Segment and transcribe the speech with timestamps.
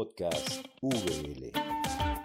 [0.00, 2.19] Podcast VL.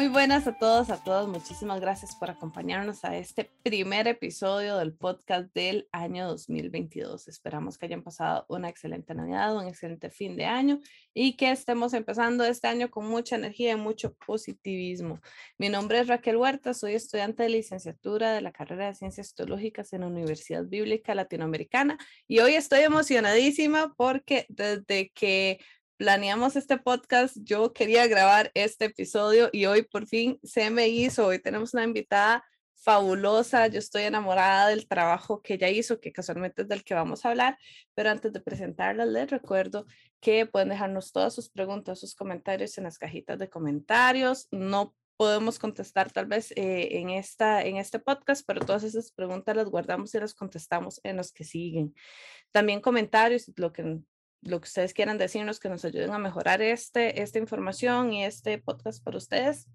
[0.00, 1.28] Muy buenas a todos, a todas.
[1.28, 7.28] Muchísimas gracias por acompañarnos a este primer episodio del podcast del año 2022.
[7.28, 10.80] Esperamos que hayan pasado una excelente Navidad, un excelente fin de año
[11.12, 15.20] y que estemos empezando este año con mucha energía y mucho positivismo.
[15.58, 19.92] Mi nombre es Raquel Huerta, soy estudiante de licenciatura de la carrera de Ciencias Teológicas
[19.92, 25.60] en la Universidad Bíblica Latinoamericana y hoy estoy emocionadísima porque desde que
[26.00, 31.26] planeamos este podcast, yo quería grabar este episodio y hoy por fin se me hizo.
[31.26, 32.42] Hoy tenemos una invitada
[32.74, 33.66] fabulosa.
[33.66, 37.28] Yo estoy enamorada del trabajo que ella hizo, que casualmente es del que vamos a
[37.28, 37.58] hablar.
[37.94, 39.84] Pero antes de presentarla, les recuerdo
[40.20, 44.48] que pueden dejarnos todas sus preguntas, sus comentarios en las cajitas de comentarios.
[44.50, 49.54] No podemos contestar tal vez eh, en, esta, en este podcast, pero todas esas preguntas
[49.54, 51.94] las guardamos y las contestamos en los que siguen.
[52.52, 54.00] También comentarios, lo que
[54.42, 58.58] lo que ustedes quieran decirnos que nos ayuden a mejorar este, esta información y este
[58.58, 59.68] podcast para ustedes,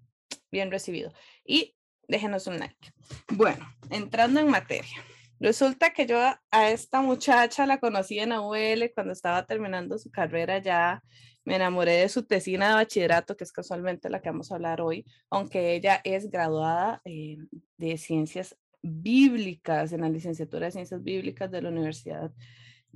[0.50, 1.12] bien recibido.
[1.44, 1.76] Y
[2.08, 2.92] déjenos un like.
[3.32, 4.96] Bueno, entrando en materia.
[5.38, 6.18] Resulta que yo
[6.50, 11.02] a esta muchacha la conocí en AUL cuando estaba terminando su carrera ya.
[11.44, 14.80] Me enamoré de su tesina de bachillerato, que es casualmente la que vamos a hablar
[14.80, 17.36] hoy, aunque ella es graduada eh,
[17.76, 22.32] de ciencias bíblicas, en la licenciatura de ciencias bíblicas de la Universidad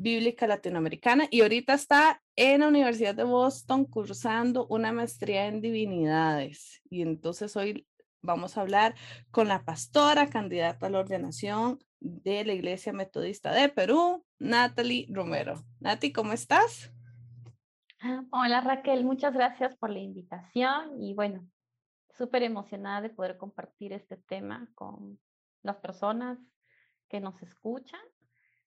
[0.01, 6.81] Bíblica Latinoamericana y ahorita está en la Universidad de Boston cursando una maestría en divinidades.
[6.89, 7.87] Y entonces hoy
[8.23, 8.95] vamos a hablar
[9.31, 15.63] con la pastora candidata a la ordenación de la Iglesia Metodista de Perú, Natalie Romero.
[15.81, 16.91] Nati, ¿cómo estás?
[18.33, 21.47] Hola Raquel, muchas gracias por la invitación y bueno,
[22.17, 25.21] súper emocionada de poder compartir este tema con
[25.63, 26.39] las personas
[27.11, 28.01] que nos escuchan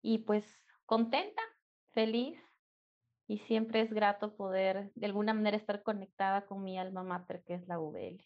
[0.02, 0.46] y pues
[0.86, 1.42] contenta,
[1.92, 2.40] feliz
[3.28, 7.56] y siempre es grato poder de alguna manera estar conectada con mi alma mater que
[7.56, 8.24] es la VL.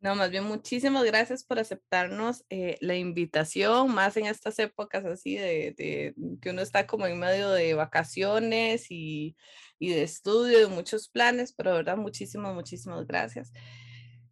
[0.00, 5.36] No, más bien muchísimas gracias por aceptarnos eh, la invitación, más en estas épocas así
[5.36, 9.36] de, de, que uno está como en medio de vacaciones y,
[9.78, 13.52] y de estudio, de muchos planes, pero de verdad muchísimas, muchísimas gracias.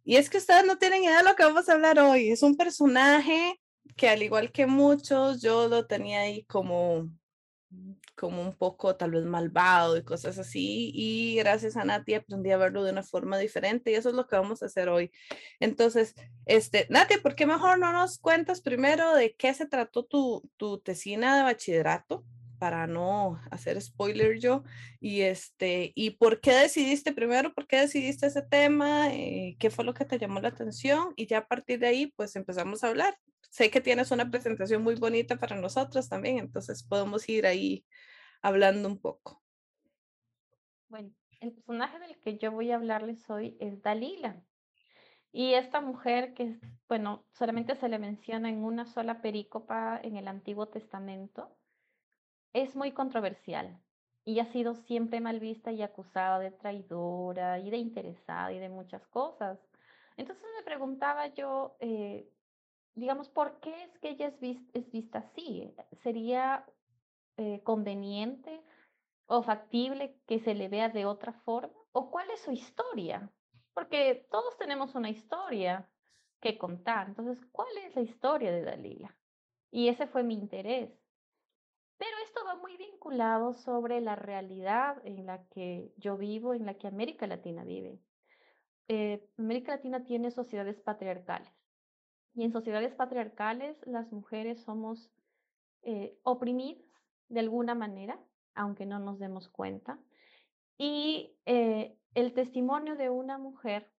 [0.03, 2.31] Y es que ustedes no tienen idea de lo que vamos a hablar hoy.
[2.31, 3.58] Es un personaje
[3.95, 7.09] que al igual que muchos, yo lo tenía ahí como,
[8.15, 10.91] como un poco tal vez malvado y cosas así.
[10.93, 14.27] Y gracias a Nati aprendí a verlo de una forma diferente y eso es lo
[14.27, 15.11] que vamos a hacer hoy.
[15.59, 20.49] Entonces, este, Nati, ¿por qué mejor no nos cuentas primero de qué se trató tu,
[20.57, 22.25] tu tesina de bachillerato?
[22.59, 24.63] para no hacer spoiler yo,
[24.99, 29.85] y este, y por qué decidiste primero, por qué decidiste ese tema, eh, qué fue
[29.85, 32.89] lo que te llamó la atención, y ya a partir de ahí, pues empezamos a
[32.89, 33.17] hablar
[33.49, 37.85] sé que tienes una presentación muy bonita para nosotros también, entonces podemos ir ahí
[38.41, 39.41] hablando un poco.
[40.87, 41.11] Bueno,
[41.41, 44.41] el personaje del que yo voy a hablarles hoy es Dalila.
[45.31, 50.27] Y esta mujer que, bueno, solamente se le menciona en una sola perícopa en el
[50.27, 51.55] Antiguo Testamento,
[52.53, 53.79] es muy controversial
[54.25, 58.69] y ha sido siempre mal vista y acusada de traidora y de interesada y de
[58.69, 59.59] muchas cosas.
[60.17, 62.27] Entonces me preguntaba yo, eh,
[62.95, 65.73] digamos, ¿por qué es que ella es, vista así?
[66.03, 66.65] ¿Sería
[67.37, 68.61] eh, conveniente
[69.25, 71.73] o factible que se le vea de otra forma?
[71.91, 73.31] ¿O cuál es su historia?
[73.73, 75.89] Porque todos tenemos una historia
[76.41, 77.07] que contar.
[77.07, 79.15] Entonces, ¿cuál es la historia de Dalila?
[79.71, 80.91] Y ese fue mi interés.
[81.97, 86.75] Pero esto va muy vinculado sobre la realidad en la que yo vivo, en la
[86.75, 87.99] que América Latina vive.
[88.87, 91.58] Eh, América Latina tiene sociedades patriarcales.
[92.33, 95.11] Y en sociedades patriarcales las mujeres somos
[95.81, 96.83] eh, oprimidas
[97.27, 98.19] de alguna manera,
[98.53, 99.99] aunque no nos demos cuenta.
[100.77, 103.91] Y eh, el testimonio de una mujer,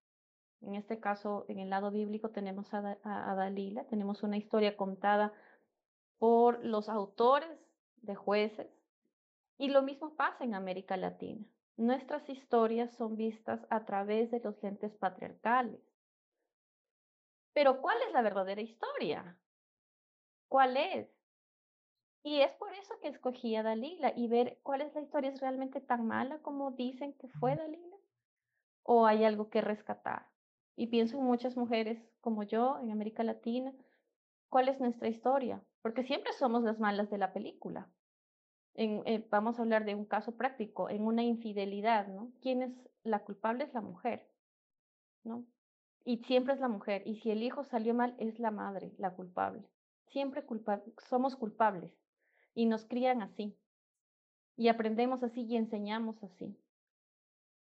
[0.62, 5.32] en este caso en el lado bíblico tenemos a, a Dalila, tenemos una historia contada
[6.18, 7.48] por los autores
[8.02, 8.68] de jueces,
[9.60, 11.44] y lo mismo pasa en América Latina.
[11.76, 15.80] Nuestras historias son vistas a través de los lentes patriarcales.
[17.52, 19.38] Pero ¿cuál es la verdadera historia?
[20.48, 21.08] ¿Cuál es?
[22.22, 25.30] Y es por eso que escogí a Dalila y ver cuál es la historia.
[25.30, 27.96] ¿Es realmente tan mala como dicen que fue Dalila?
[28.82, 30.26] ¿O hay algo que rescatar?
[30.76, 33.72] Y pienso en muchas mujeres como yo en América Latina.
[34.48, 35.62] ¿Cuál es nuestra historia?
[35.82, 37.88] Porque siempre somos las malas de la película.
[38.74, 42.32] En, eh, vamos a hablar de un caso práctico, en una infidelidad, ¿no?
[42.40, 43.64] ¿Quién es la culpable?
[43.64, 44.28] Es la mujer,
[45.24, 45.46] ¿no?
[46.04, 47.02] Y siempre es la mujer.
[47.06, 49.68] Y si el hijo salió mal, es la madre la culpable.
[50.06, 51.92] Siempre culpa somos culpables.
[52.54, 53.56] Y nos crían así.
[54.56, 56.54] y aprendemos así y enseñamos así.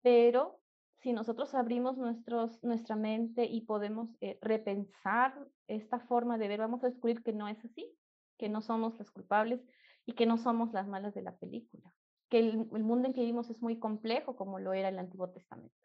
[0.01, 0.59] Pero
[1.01, 5.33] si nosotros abrimos nuestra mente y podemos eh, repensar
[5.67, 7.91] esta forma de ver, vamos a descubrir que no es así,
[8.37, 9.61] que no somos las culpables
[10.05, 11.91] y que no somos las malas de la película,
[12.29, 15.75] que el mundo en que vivimos es muy complejo como lo era el Antiguo Testamento.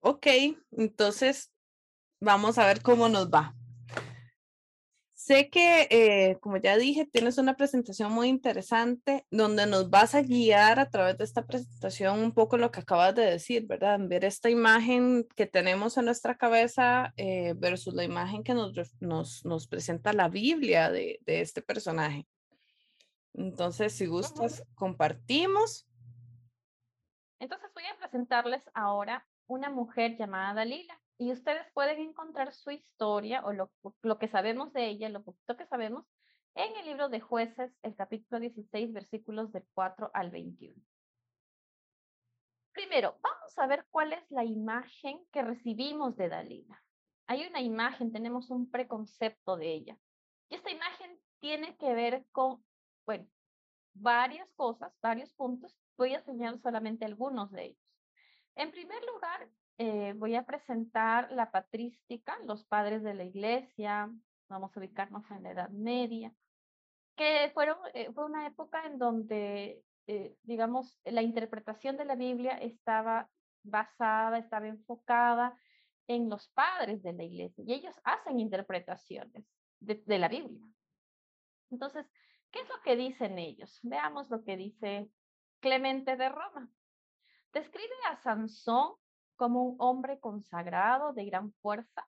[0.00, 0.26] Ok,
[0.72, 1.52] entonces
[2.20, 3.54] vamos a ver cómo nos va.
[5.14, 10.22] Sé que, eh, como ya dije, tienes una presentación muy interesante donde nos vas a
[10.22, 13.98] guiar a través de esta presentación un poco lo que acabas de decir, ¿verdad?
[14.00, 19.44] Ver esta imagen que tenemos en nuestra cabeza eh, versus la imagen que nos, nos,
[19.44, 22.26] nos presenta la Biblia de, de, este personaje.
[23.34, 25.86] Entonces, si gustas, compartimos.
[27.40, 33.44] Entonces voy a presentarles ahora una mujer llamada Dalila y ustedes pueden encontrar su historia
[33.44, 33.72] o lo,
[34.02, 36.06] lo, que sabemos de ella, lo poquito que sabemos,
[36.54, 40.80] en el libro de jueces, el capítulo 16, versículos del 4 al 21.
[42.72, 46.80] Primero, vamos a ver cuál es la imagen que recibimos de Dalila.
[47.26, 49.98] Hay una imagen, tenemos un preconcepto de ella.
[50.48, 52.64] Y esta imagen tiene que ver con,
[53.04, 53.26] bueno,
[53.94, 55.76] varias cosas, varios puntos.
[55.96, 57.87] Voy a señalar solamente algunos de ellos.
[58.58, 64.10] En primer lugar, eh, voy a presentar la patrística, los padres de la iglesia,
[64.48, 66.34] vamos a ubicarnos en la Edad Media,
[67.16, 73.30] que eh, fue una época en donde, eh, digamos, la interpretación de la Biblia estaba
[73.62, 75.56] basada, estaba enfocada
[76.08, 79.44] en los padres de la iglesia y ellos hacen interpretaciones
[79.78, 80.66] de la Biblia.
[81.70, 82.10] Entonces,
[82.50, 83.78] ¿qué es lo que dicen ellos?
[83.84, 85.08] Veamos lo que dice
[85.60, 86.68] Clemente de Roma.
[87.52, 88.94] Describe a Sansón
[89.36, 92.06] como un hombre consagrado de gran fuerza,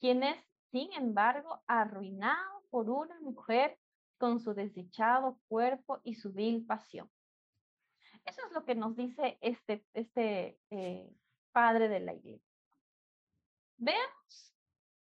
[0.00, 0.36] quien es,
[0.70, 3.78] sin embargo, arruinado por una mujer
[4.18, 7.10] con su desdichado cuerpo y su vil pasión.
[8.24, 11.10] Eso es lo que nos dice este, este eh,
[11.52, 12.46] padre de la iglesia.
[13.78, 14.54] Veamos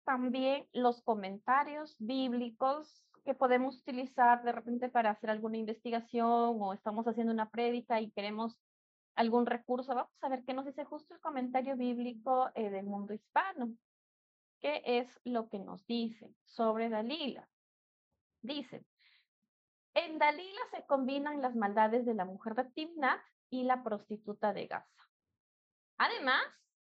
[0.03, 7.07] también los comentarios bíblicos que podemos utilizar de repente para hacer alguna investigación o estamos
[7.07, 8.57] haciendo una prédica y queremos
[9.15, 9.95] algún recurso.
[9.95, 13.73] Vamos a ver qué nos dice justo el comentario bíblico eh, del mundo hispano.
[14.59, 17.47] ¿Qué es lo que nos dice sobre Dalila?
[18.41, 18.85] Dice,
[19.93, 24.67] en Dalila se combinan las maldades de la mujer de Timnat y la prostituta de
[24.67, 25.09] Gaza.
[25.97, 26.43] Además,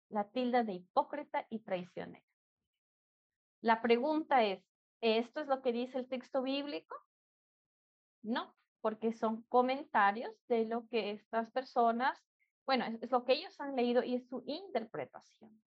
[0.09, 2.25] la tilda de hipócrita y traicionera.
[3.62, 4.63] La pregunta es,
[5.01, 6.95] ¿esto es lo que dice el texto bíblico?
[8.21, 12.19] No, porque son comentarios de lo que estas personas,
[12.66, 15.62] bueno, es, lo que ellos han leído y es su interpretación.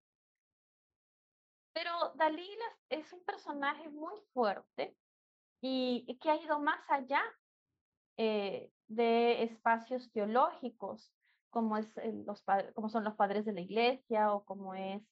[1.72, 4.96] Pero Dalila es un personaje muy fuerte
[5.61, 7.22] y, que ha ido más allá
[8.16, 11.12] eh, de espacios teológicos,
[11.50, 11.88] como, es
[12.26, 12.44] los,
[12.75, 15.02] como son los padres de la iglesia o como es,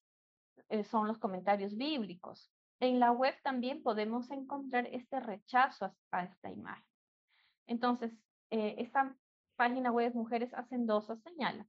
[0.69, 2.53] eh, son los comentarios bíblicos.
[2.81, 6.92] En la web también podemos encontrar este rechazo a esta imagen.
[7.67, 8.13] Entonces,
[8.51, 9.17] eh, esta
[9.57, 11.67] página web Mujeres Hacendosas señala,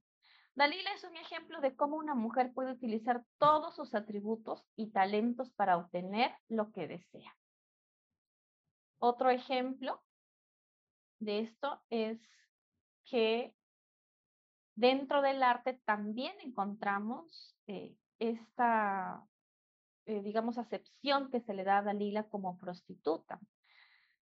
[0.54, 5.50] Dalila es un ejemplo de cómo una mujer puede utilizar todos sus atributos y talentos
[5.50, 7.36] para obtener lo que desea.
[8.98, 10.00] Otro ejemplo
[11.18, 12.20] de esto es
[13.04, 13.54] que
[14.76, 19.26] dentro del arte también encontramos eh, esta,
[20.06, 23.40] eh, digamos, acepción que se le da a Dalila como prostituta.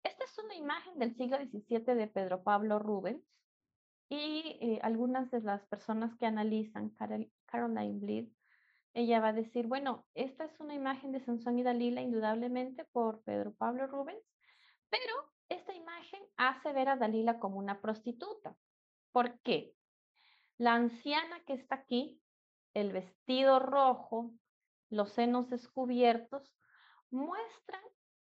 [0.04, 3.24] Esta es una imagen del siglo XVII de Pedro Pablo Rubens
[4.10, 6.94] y eh, algunas de las personas que analizan,
[7.46, 8.28] Caroline Bleed,
[8.94, 13.24] ella va a decir, bueno, esta es una imagen de Sansón y Dalila indudablemente por
[13.24, 14.24] Pedro Pablo Rubens,
[14.90, 15.14] pero
[15.48, 18.56] esta imagen hace ver a Dalila como una prostituta.
[19.12, 19.74] ¿Por qué?
[20.58, 22.22] La anciana que está aquí,
[22.74, 24.34] el vestido rojo,
[24.90, 26.54] los senos descubiertos,
[27.10, 27.82] muestran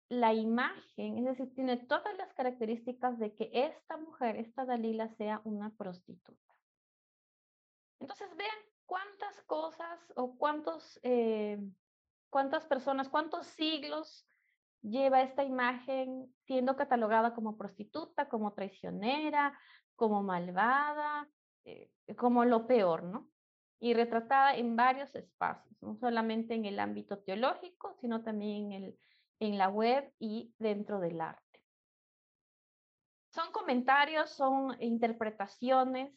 [0.09, 5.41] la imagen, es decir, tiene todas las características de que esta mujer, esta Dalila, sea
[5.43, 6.55] una prostituta.
[7.99, 11.59] Entonces, vean cuántas cosas o cuántos, eh,
[12.31, 14.25] cuántas personas, cuántos siglos
[14.81, 19.59] lleva esta imagen siendo catalogada como prostituta, como traicionera,
[19.95, 21.29] como malvada,
[21.65, 23.29] eh, como lo peor, ¿no?
[23.79, 28.99] Y retratada en varios espacios, no solamente en el ámbito teológico, sino también en el
[29.39, 31.61] en la web y dentro del arte.
[33.29, 36.13] Son comentarios, son interpretaciones.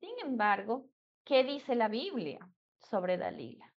[0.00, 0.88] Sin embargo,
[1.24, 2.48] ¿qué dice la Biblia
[2.78, 3.72] sobre Dalila?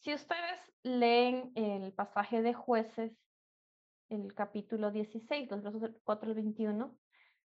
[0.00, 3.12] Si ustedes leen el pasaje de jueces,
[4.08, 6.98] el capítulo 16, los versos 4 al 21,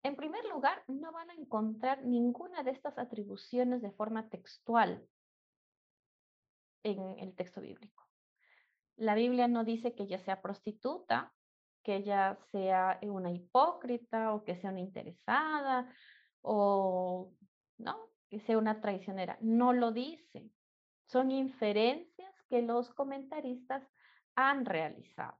[0.03, 5.07] en primer lugar, no van a encontrar ninguna de estas atribuciones de forma textual
[6.83, 8.10] en el texto bíblico.
[9.01, 11.33] La Biblia no dice que ella sea prostituta,
[11.83, 15.91] que ella sea una hipócrita o que sea una interesada
[16.41, 17.33] o
[17.79, 19.39] no, que sea una traicionera.
[19.41, 20.51] No lo dice.
[21.07, 23.83] Son inferencias que los comentaristas
[24.35, 25.35] han realizado.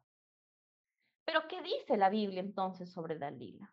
[1.24, 3.72] Pero ¿qué dice la Biblia entonces sobre Dalila?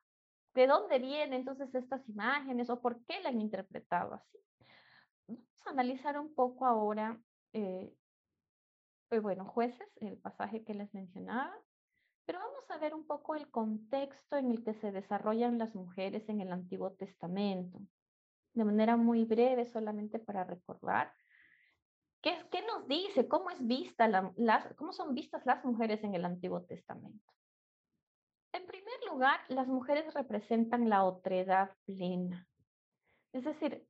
[0.52, 4.38] ¿De dónde vienen entonces estas imágenes o por qué la han interpretado así?
[5.26, 7.18] Vamos a analizar un poco ahora,
[7.54, 7.90] eh,
[9.08, 11.54] pues bueno, jueces, el pasaje que les mencionaba,
[12.26, 16.28] pero vamos a ver un poco el contexto en el que se desarrollan las mujeres
[16.28, 17.80] en el Antiguo Testamento,
[18.52, 21.12] de manera muy breve, solamente para recordar.
[22.20, 23.28] ¿Qué, qué nos dice?
[23.28, 27.32] ¿Cómo, es vista las, ¿Cómo son vistas las mujeres en el Antiguo Testamento?
[28.52, 32.46] En primer lugar, las mujeres representan la otredad plena.
[33.32, 33.86] Es decir,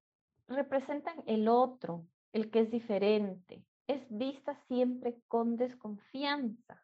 [0.47, 3.65] representan el otro, el que es diferente.
[3.89, 6.81] Es vista siempre con desconfianza.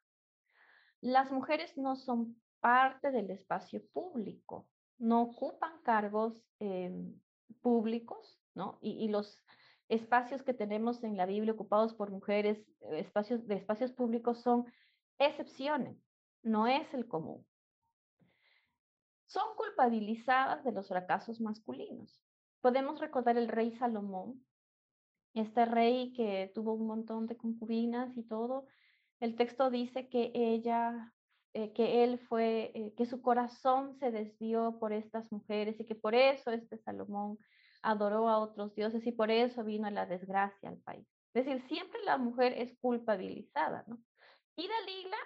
[1.01, 4.67] Las mujeres no son parte del espacio público,
[4.99, 7.15] no ocupan cargos em,
[7.61, 8.79] públicos, ¿no?
[8.81, 9.41] Y, y, los
[9.89, 12.59] espacios que tenemos en la Biblia ocupados por mujeres,
[12.91, 14.65] espacios de espacios públicos son
[15.19, 15.97] excepciones,
[16.43, 17.47] no es el común
[19.35, 22.23] son culpabilizadas de los fracasos masculinos.
[22.61, 24.45] Podemos recordar el rey Salomón,
[25.35, 28.67] este rey que tuvo un montón de concubinas y todo.
[29.21, 31.13] El texto dice que ella,
[31.55, 35.95] eh, que él fue, eh, que su corazón se desvió por estas mujeres y que
[35.95, 37.39] por eso este Salomón
[37.83, 41.07] adoró a otros dioses y por eso vino la desgracia al país.
[41.35, 43.99] Es decir, siempre la mujer es culpabilizada, ¿no?
[44.57, 45.17] Y Dalila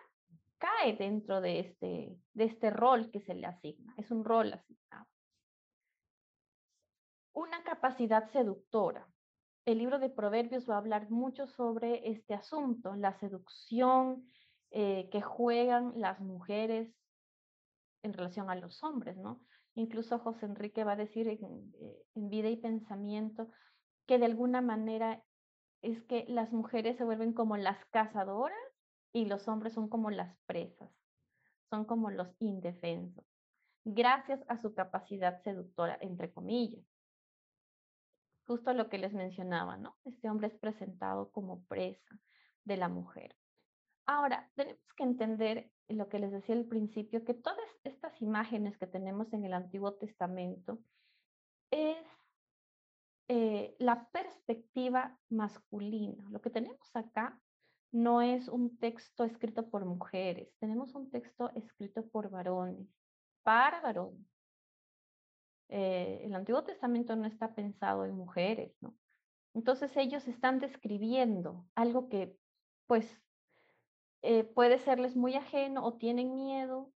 [0.58, 3.94] cae dentro de este, de este rol que se le asigna.
[3.96, 5.06] Es un rol asignado.
[7.32, 9.06] Una capacidad seductora.
[9.68, 14.24] El libro de Proverbios va a hablar mucho sobre este asunto, la seducción
[14.70, 16.90] eh, que juegan las mujeres
[18.02, 19.42] en relación a los hombres, ¿no?
[19.74, 23.50] Incluso José Enrique va a decir en, eh, en vida y pensamiento
[24.06, 25.22] que de alguna manera
[25.82, 28.56] es que las mujeres se vuelven como las cazadoras
[29.12, 30.90] y los hombres son como las presas,
[31.68, 33.26] son como los indefensos,
[33.84, 36.86] gracias a su capacidad seductora, entre comillas.
[38.48, 39.98] Justo lo que les mencionaba, ¿no?
[40.06, 42.18] Este hombre es presentado como presa
[42.64, 43.36] de la mujer.
[44.06, 48.86] Ahora, tenemos que entender lo que les decía al principio, que todas estas imágenes que
[48.86, 50.78] tenemos en el Antiguo Testamento
[51.70, 51.98] es
[53.28, 56.26] eh, la perspectiva masculina.
[56.30, 57.38] Lo que tenemos acá
[57.92, 62.88] no es un texto escrito por mujeres, tenemos un texto escrito por varones,
[63.42, 64.37] para varones.
[65.68, 68.96] Eh, el Antiguo Testamento no está pensado en mujeres, ¿no?
[69.54, 72.36] Entonces ellos están describiendo algo que,
[72.86, 73.20] pues,
[74.22, 76.92] eh, puede serles muy ajeno o tienen miedo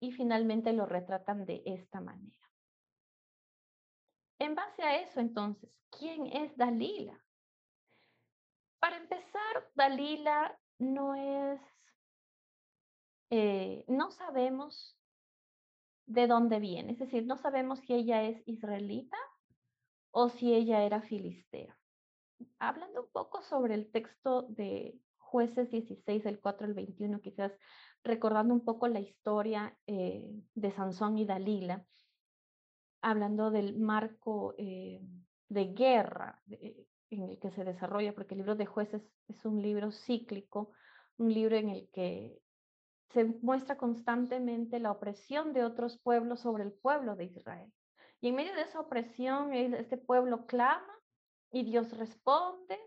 [0.00, 2.50] y finalmente lo retratan de esta manera.
[4.38, 7.24] En base a eso, entonces, ¿quién es Dalila?
[8.80, 11.60] Para empezar, Dalila no es,
[13.30, 14.98] eh, no sabemos
[16.12, 19.16] de dónde viene, es decir, no sabemos si ella es israelita
[20.10, 21.76] o si ella era filistea.
[22.58, 27.52] Hablando un poco sobre el texto de jueces 16, del 4 al 21, quizás
[28.04, 31.86] recordando un poco la historia eh, de Sansón y Dalila,
[33.00, 35.00] hablando del marco eh,
[35.48, 36.42] de guerra
[37.10, 40.72] en el que se desarrolla, porque el libro de jueces es un libro cíclico,
[41.16, 42.42] un libro en el que
[43.12, 47.72] se muestra constantemente la opresión de otros pueblos sobre el pueblo de Israel.
[48.20, 50.98] Y en medio de esa opresión, este pueblo clama
[51.50, 52.78] y Dios responde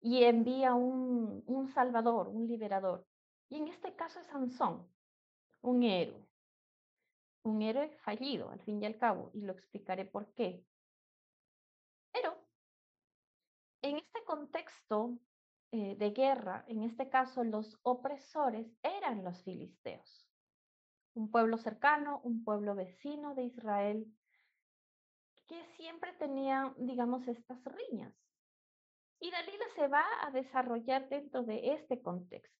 [0.00, 3.06] y envía un, un salvador, un liberador.
[3.48, 4.86] Y en este caso es Sansón,
[5.62, 6.28] un héroe,
[7.44, 10.66] un héroe fallido al fin y al cabo, y lo explicaré por qué.
[12.12, 12.36] Pero
[13.82, 15.18] en este contexto
[15.76, 20.24] eh, de guerra, en este caso los opresores eran los filisteos,
[21.14, 24.06] un pueblo cercano, un pueblo vecino de Israel,
[25.48, 28.14] que siempre tenía, digamos, estas riñas.
[29.18, 32.56] Y Dalila se va a desarrollar dentro de este contexto.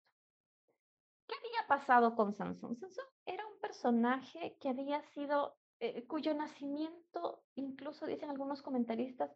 [1.28, 2.76] ¿Qué había pasado con Sansón?
[2.80, 9.30] Sansón era un personaje que había sido, eh, cuyo nacimiento, incluso dicen algunos comentaristas,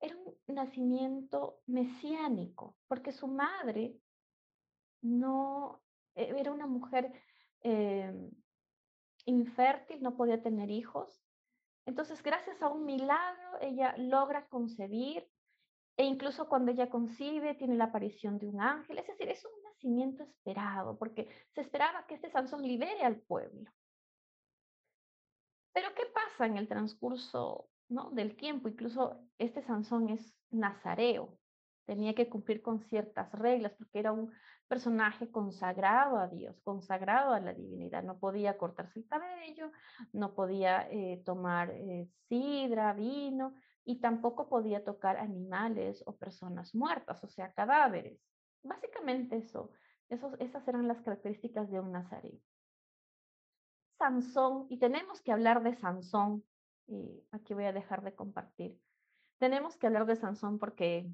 [0.00, 3.96] era un nacimiento mesiánico, porque su madre
[5.02, 5.82] no
[6.14, 7.12] e, era una mujer
[7.62, 8.30] em,
[9.26, 11.22] infértil, no podía tener hijos.
[11.86, 15.28] Entonces, gracias a un milagro, ella logra concebir
[15.96, 18.98] e incluso cuando ella concibe, tiene la aparición de un ángel.
[18.98, 23.70] Es decir, es un nacimiento esperado, porque se esperaba que este Sansón libere al pueblo.
[25.72, 27.68] Pero ¿qué pasa en el transcurso
[28.12, 28.68] del tiempo?
[28.68, 31.38] Incluso este Sansón es nazareo,
[31.86, 34.30] tenía que cumplir con ciertas reglas porque era un
[34.68, 38.04] personaje consagrado a Dios, consagrado a la divinidad.
[38.04, 39.72] No podía cortarse el cabello,
[40.12, 43.54] no podía eh, tomar eh, sidra, vino
[43.84, 48.20] y tampoco podía tocar animales o personas muertas, o sea, cadáveres.
[48.62, 49.72] Básicamente eso,
[50.08, 52.38] esas eran las características de un nazareo.
[53.98, 56.44] Sansón, y tenemos que hablar de Sansón,
[56.90, 58.78] y aquí voy a dejar de compartir.
[59.38, 61.08] Tenemos que hablar de Sansón porque,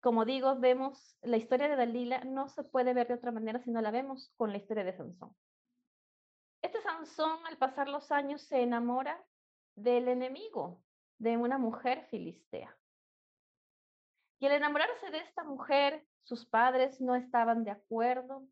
[0.00, 3.70] como digo, vemos la historia de Dalila, no se puede ver de otra manera si
[3.70, 5.34] no la vemos con la historia de Sansón.
[6.62, 9.24] Este Sansón, al pasar los años, se enamora
[9.74, 10.82] del enemigo,
[11.18, 12.76] de una mujer filistea.
[14.38, 18.46] Y al enamorarse de esta mujer, sus padres no estaban de acuerdo,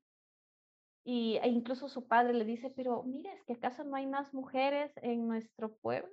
[1.10, 4.34] y, e incluso su padre le dice, pero mire, ¿es que acaso no hay más
[4.34, 6.12] mujeres en nuestro pueblo?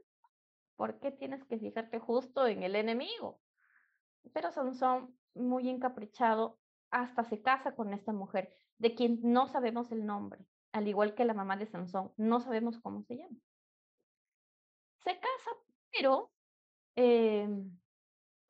[0.77, 3.41] ¿Por qué tienes que fijarte justo en el enemigo?
[4.31, 6.59] Pero Sansón, muy encaprichado,
[6.91, 11.25] hasta se casa con esta mujer, de quien no sabemos el nombre, al igual que
[11.25, 13.37] la mamá de Sansón, no sabemos cómo se llama.
[15.03, 15.51] Se casa,
[15.91, 16.31] pero
[16.95, 17.69] em,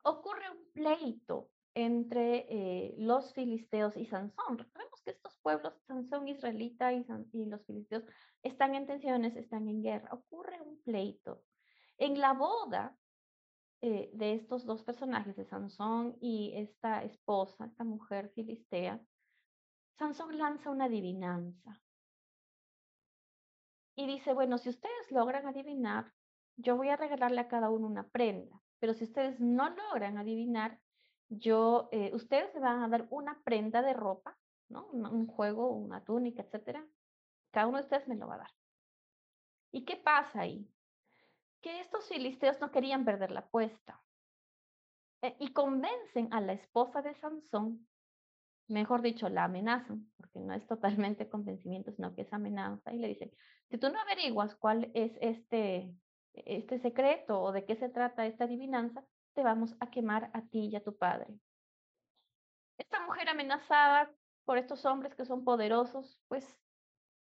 [0.04, 4.56] ocurre un pleito entre eh, los filisteos y Sansón.
[4.56, 7.04] Recordemos que estos pueblos, Sansón israelita y,
[7.44, 8.02] los filisteos,
[8.42, 10.08] están en tensiones, están en guerra.
[10.10, 11.42] Ocurre un pleito.
[11.98, 12.96] En la boda
[13.82, 18.98] eh, de estos dos personajes, de Sansón y esta esposa, esta mujer filistea,
[19.98, 21.78] Sansón lanza una adivinanza.
[23.96, 26.10] Y dice, bueno, si ustedes logran adivinar,
[26.56, 28.62] yo voy a regalarle a cada uno una prenda.
[28.78, 30.80] Pero si ustedes no logran adivinar,
[31.28, 34.86] yo, eh, ustedes me van a dar una prenda de ropa, ¿no?
[34.86, 36.86] Un, juego, una túnica, etcétera.
[37.50, 38.50] Cada uno de ustedes me lo va a dar.
[39.72, 40.68] ¿Y qué pasa ahí?
[41.60, 44.02] Que estos filisteos no querían perder la apuesta.
[45.22, 47.88] Eh, y convencen a la esposa de Sansón,
[48.68, 53.08] mejor dicho, la amenazan, porque no es totalmente convencimiento, sino que es amenaza, y le
[53.08, 53.30] dicen,
[53.70, 55.94] si tú no averiguas cuál es este,
[56.34, 59.04] este secreto o de qué se trata esta adivinanza,
[59.36, 61.26] te vamos a quemar a ti y a tu padre.
[62.78, 64.10] Esta mujer amenazada
[64.46, 66.58] por estos hombres que son poderosos, pues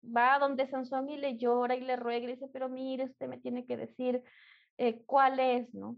[0.04, 3.26] va a donde Sansón y le llora y le ruega y dice, pero mire, usted
[3.26, 4.22] me tiene que decir
[4.76, 5.96] eh, cuál es, ¿no?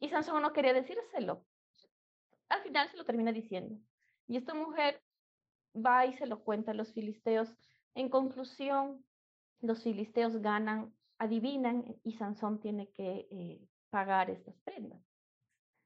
[0.00, 1.46] Y Sansón no quería decírselo.
[2.50, 3.78] Al final se lo termina diciendo.
[4.28, 5.02] Y esta mujer
[5.74, 7.56] va y se lo cuenta a los filisteos.
[7.94, 9.02] En conclusión,
[9.60, 15.05] los filisteos ganan, adivinan y Sansón tiene que eh, pagar estas prendas.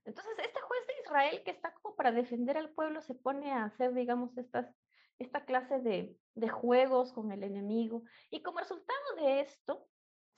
[0.04, 3.64] Entonces, este juez de Israel que está como para defender al pueblo se pone a
[3.64, 4.74] hacer, digamos, estas,
[5.18, 8.02] esta clase de, de juegos con el enemigo.
[8.30, 9.86] Y como resultado de esto,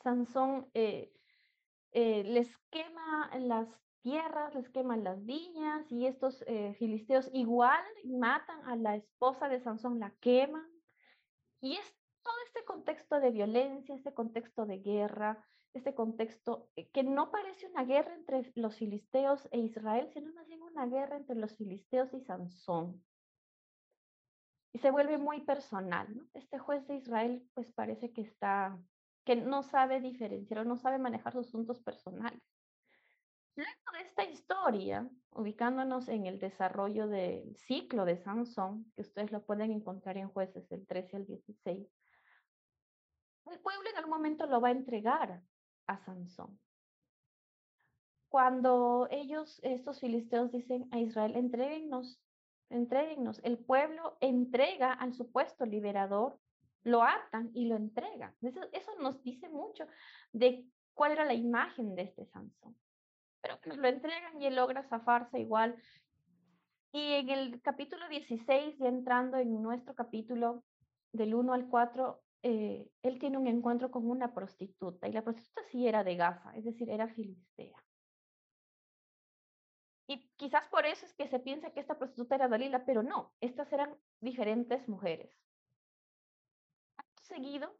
[0.02, 1.12] Sansón eh,
[1.92, 3.68] eh, les quema las
[4.00, 9.60] tierras, les queman las viñas y estos eh, filisteos igual matan a la esposa de
[9.60, 10.68] Sansón, la queman.
[11.60, 17.02] Y es todo este contexto de violencia, este contexto de guerra, este contexto eh, que
[17.02, 21.36] no parece una guerra entre los filisteos e Israel, sino más bien una guerra entre
[21.36, 23.02] los filisteos y Sansón.
[24.72, 26.26] Y se vuelve muy personal, ¿no?
[26.34, 28.78] Este juez de Israel pues parece que está,
[29.24, 32.42] que no sabe diferenciar o no sabe manejar sus asuntos personales.
[33.54, 39.44] Luego de esta historia, ubicándonos en el desarrollo del ciclo de Sansón, que ustedes lo
[39.44, 41.86] pueden encontrar en jueces del 13 al 16,
[43.46, 45.42] el pueblo en algún momento lo va a entregar
[45.86, 46.58] a Sansón.
[48.28, 52.18] Cuando ellos, estos filisteos, dicen a Israel, entreguenos,
[52.70, 56.38] entreguenos, el pueblo entrega al supuesto liberador,
[56.84, 58.34] lo atan y lo entregan.
[58.40, 59.86] Eso, nos dice mucho
[60.32, 62.76] de cuál era la imagen de este Sansón.
[63.40, 65.76] Pero nos lo entregan y él logra zafarse igual.
[66.92, 70.64] Y en el capítulo 16, ya entrando en nuestro capítulo
[71.12, 75.62] del 1 al 4, eh, él tiene un encuentro con una prostituta y la prostituta
[75.70, 77.82] sí era de Gaza, es decir, era filistea.
[80.08, 83.32] Y quizás por eso es que se piensa que esta prostituta era Dalila, pero no,
[83.40, 85.32] estas eran diferentes mujeres.
[87.22, 87.78] Seguido,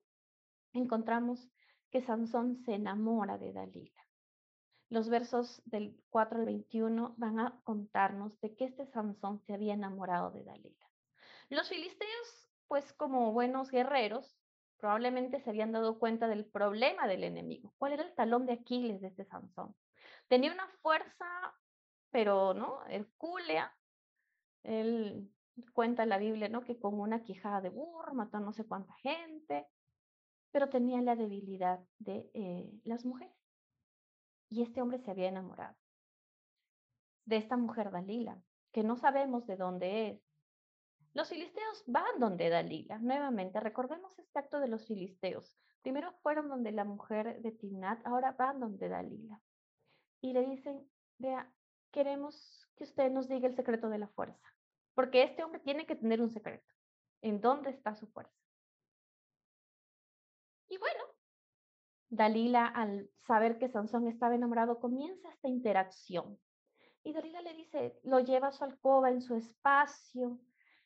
[0.72, 1.50] encontramos
[1.90, 4.06] que Sansón se enamora de Dalila.
[4.88, 9.74] Los versos del 4 al 21 van a contarnos de que este Sansón se había
[9.74, 10.90] enamorado de Dalila.
[11.48, 14.41] Los filisteos pues como buenos guerreros,
[14.82, 17.72] probablemente se habían dado cuenta del problema del enemigo.
[17.78, 19.76] ¿Cuál era el talón de Aquiles de este Sansón?
[20.26, 21.24] Tenía una fuerza,
[22.10, 23.72] pero no, hercúlea.
[24.64, 25.30] Él
[25.72, 26.64] cuenta en la Biblia, ¿no?
[26.64, 29.68] Que con una quijada de burro mató a no sé cuánta gente,
[30.50, 33.36] pero tenía la debilidad de eh, las mujeres.
[34.48, 35.76] Y este hombre se había enamorado
[37.24, 38.42] de esta mujer Dalila,
[38.72, 40.31] que no sabemos de dónde es.
[41.14, 45.58] Los filisteos van donde Dalila, nuevamente, recordemos este acto de los filisteos.
[45.82, 49.40] Primero fueron donde la mujer de Timnat, ahora van donde Dalila.
[50.22, 51.52] Y le dicen, vea,
[51.90, 54.46] queremos que usted nos diga el secreto de la fuerza,
[54.94, 56.72] porque este hombre tiene que tener un secreto.
[57.20, 58.34] ¿En dónde está su fuerza?
[60.68, 61.04] Y bueno,
[62.08, 66.38] Dalila, al saber que Sansón estaba enamorado, comienza esta interacción.
[67.04, 70.38] Y Dalila le dice, lo lleva a su alcoba, en su espacio.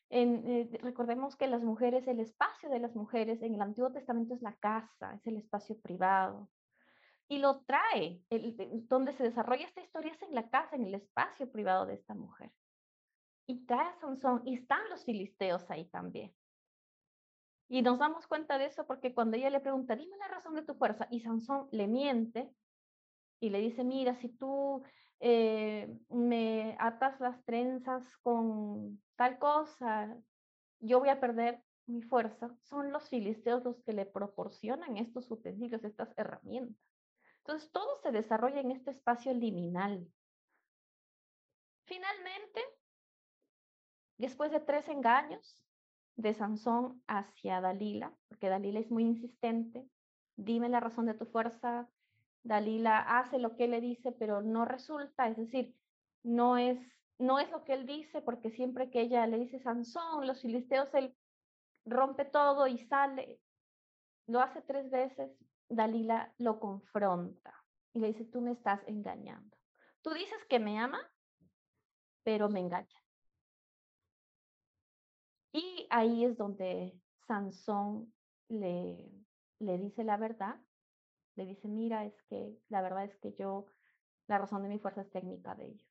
[0.09, 4.41] Eh, recordemos que las mujeres, el espacio de las mujeres en el Antiguo Testamento es
[4.41, 6.49] la casa, es el espacio privado.
[7.27, 8.23] Y lo trae,
[8.87, 12.15] donde se desarrolla esta historia es en la casa, en el espacio privado de esta
[12.15, 12.51] mujer.
[13.47, 16.33] Y trae a Sansón, y están los filisteos ahí también.
[17.69, 20.63] Y nos damos cuenta de eso porque cuando ella le pregunta, dime la razón de
[20.63, 22.49] tu fuerza, y Sansón le miente
[23.41, 24.83] y le dice, mira, si tú
[25.19, 30.15] eh, me atas las trenzas con tal cosa,
[30.79, 35.83] yo voy a perder mi fuerza, son los filisteos los que le proporcionan estos utensilios,
[35.83, 36.77] estas herramientas.
[37.39, 40.05] Entonces, todo se desarrolla en este espacio liminal.
[41.85, 42.61] Finalmente,
[44.17, 45.63] después de tres engaños,
[46.17, 49.87] de Sansón hacia Dalila, porque Dalila es muy insistente,
[50.35, 51.87] dime la razón de tu fuerza,
[52.47, 55.75] Dalila hace lo que él le dice, pero no resulta, es decir,
[56.23, 56.79] no es,
[57.19, 60.93] no es lo que él dice, porque siempre que ella le dice Sansón, los filisteos,
[60.93, 61.13] él
[61.85, 63.41] rompe todo y sale,
[64.27, 65.29] lo hace tres veces,
[65.67, 67.53] Dalila lo confronta
[67.93, 69.57] y le dice, tú me estás engañando.
[70.01, 71.01] Tú dices que me ama,
[72.23, 73.03] pero me engaña.
[75.51, 78.13] Y ahí es donde Sansón
[78.47, 79.11] le,
[79.59, 80.61] le dice la verdad,
[81.37, 83.67] le dice, mira, es que la verdad es que yo,
[84.27, 85.85] la razón de mi fuerza es técnica de ello.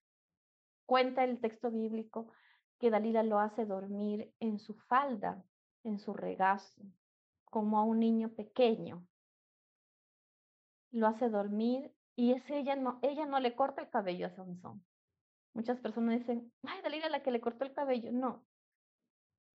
[0.84, 2.30] Cuenta el texto bíblico
[2.78, 5.42] que Dalila lo hace dormir en su falda,
[5.84, 6.82] en su regazo,
[7.44, 9.06] como a un niño pequeño.
[10.90, 14.84] Lo hace dormir y es ella no, ella no le corta el cabello a Sansón.
[15.54, 18.12] Muchas personas dicen, ay, Dalila la que le cortó el cabello.
[18.12, 18.44] No,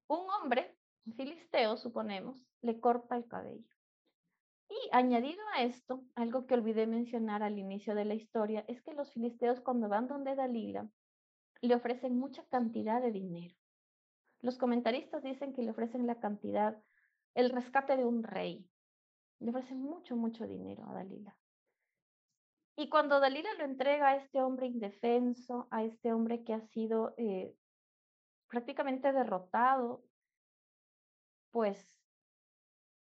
[0.08, 0.78] un hombre,
[1.16, 3.70] filisteo, suponemos, le corta el cabello.
[4.72, 8.94] Y añadido a esto, algo que olvidé mencionar al inicio de la historia, es que
[8.94, 10.90] los filisteos cuando van donde Dalila,
[11.62, 13.54] le ofrecen mucha cantidad de dinero.
[14.40, 16.82] Los comentaristas dicen que le ofrecen la cantidad,
[17.36, 18.66] el rescate de un rey.
[19.40, 21.38] Le ofrecen mucho, mucho dinero a Dalila.
[22.78, 27.14] Y cuando Dalila lo entrega a este hombre indefenso, a este hombre que ha sido
[27.18, 27.54] eh,
[28.48, 30.02] prácticamente derrotado,
[31.52, 32.02] pues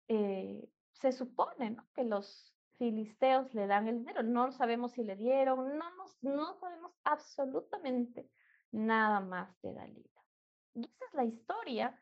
[0.08, 0.66] eh,
[1.00, 4.22] se supone que los filisteos le dan el dinero.
[4.22, 5.84] No sabemos si le dieron, no,
[6.22, 8.30] no sabemos absolutamente
[8.70, 10.24] nada más de Dalila.
[10.74, 11.98] Y esa es la historia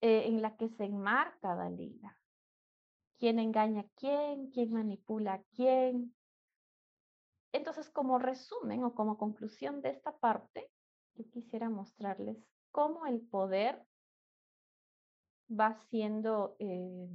[0.00, 2.16] eh, en la que se enmarca Dalila.
[3.18, 4.50] ¿Quién engaña a quién?
[4.50, 6.14] ¿Quién manipula a quién?
[7.52, 10.70] Entonces, como resumen o como conclusión de esta parte,
[11.14, 12.38] yo quisiera mostrarles
[12.70, 13.84] cómo el poder
[15.50, 17.08] va siendo eh,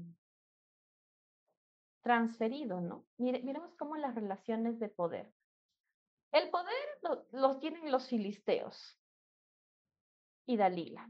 [2.06, 3.04] transferido, ¿no?
[3.18, 5.34] miremos cómo las relaciones de poder.
[6.32, 9.02] El poder lo, tienen los filisteos
[10.46, 11.10] y Dalila.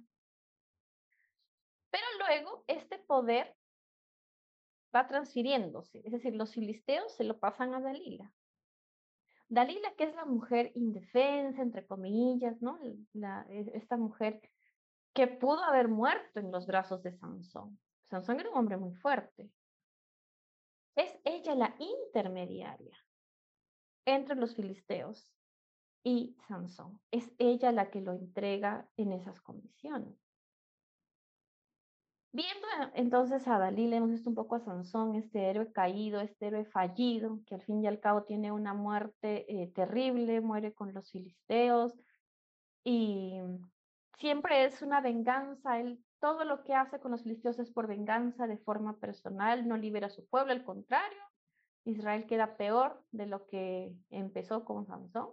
[1.89, 3.53] Pero luego este poder
[4.95, 8.31] va transfiriéndose, es decir, los filisteos se lo pasan a Dalila.
[9.49, 12.79] Dalila, que es la mujer indefensa, entre comillas, ¿no?
[12.81, 12.97] E,
[13.73, 14.41] esta mujer
[15.13, 17.77] que pudo haber muerto en los brazos de Sansón.
[18.10, 19.51] Sansón era un hombre muy fuerte.
[20.95, 22.97] Es ella la intermediaria
[24.05, 25.29] entre los filisteos
[26.03, 27.01] y Sansón.
[27.12, 30.15] Es ella la que lo entrega en esas condiciones.
[32.31, 36.65] Viendo entonces a Dalila, hemos visto un poco a Sansón, este héroe caído, este héroe
[36.65, 41.10] fallido, que al fin y al cabo tiene una muerte eh, terrible, muere con los
[41.10, 41.93] filisteos
[42.84, 43.39] y
[44.17, 45.79] siempre es una venganza.
[45.79, 49.78] Él todo lo que hace con los filisteos es por venganza de forma personal, no
[49.78, 51.21] libera a su pueblo, al contrario,
[51.86, 55.30] Israel queda peor de lo que empezó con Sansón.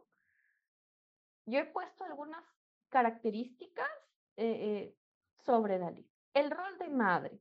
[1.47, 2.45] Yo he puesto algunas
[2.89, 3.89] características
[4.37, 4.97] eh, eh,
[5.39, 6.09] sobre Dalí.
[6.35, 7.41] el rol de madre.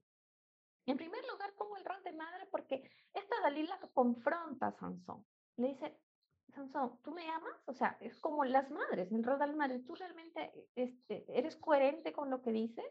[0.85, 5.25] En primer lugar, pongo el rol de madre porque esta Dalila confronta a Sansón.
[5.57, 5.99] Le dice,
[6.49, 7.61] Sansón, ¿tú me amas?
[7.65, 9.79] O sea, es como las madres, el rol de la madre.
[9.79, 12.85] ¿Tú realmente este, eres coherente con lo que dices?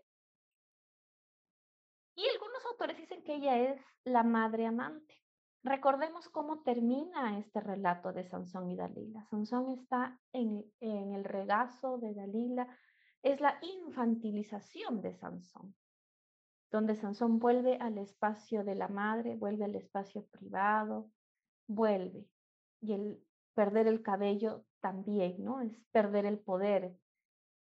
[2.21, 5.15] Y algunos autores dicen que ella es la madre amante.
[5.63, 9.25] Recordemos cómo termina este relato de Sansón y Dalila.
[9.31, 12.69] Sansón está en, en el regazo de Dalila.
[13.23, 15.75] Es la infantilización de Sansón
[16.71, 21.11] donde Sansón vuelve al espacio de la madre, vuelve al espacio privado,
[21.67, 22.29] vuelve.
[22.81, 25.61] Y el perder el cabello también, ¿no?
[25.61, 26.97] Es perder el poder.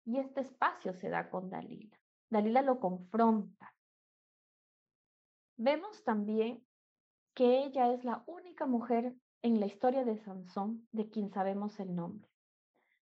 [0.07, 1.99] Y este espacio se da con Dalila.
[2.31, 3.74] Dalila lo confronta.
[5.57, 6.65] Vemos también
[7.35, 11.95] que ella es la única mujer en la historia de Sansón de quien sabemos el
[11.95, 12.29] nombre.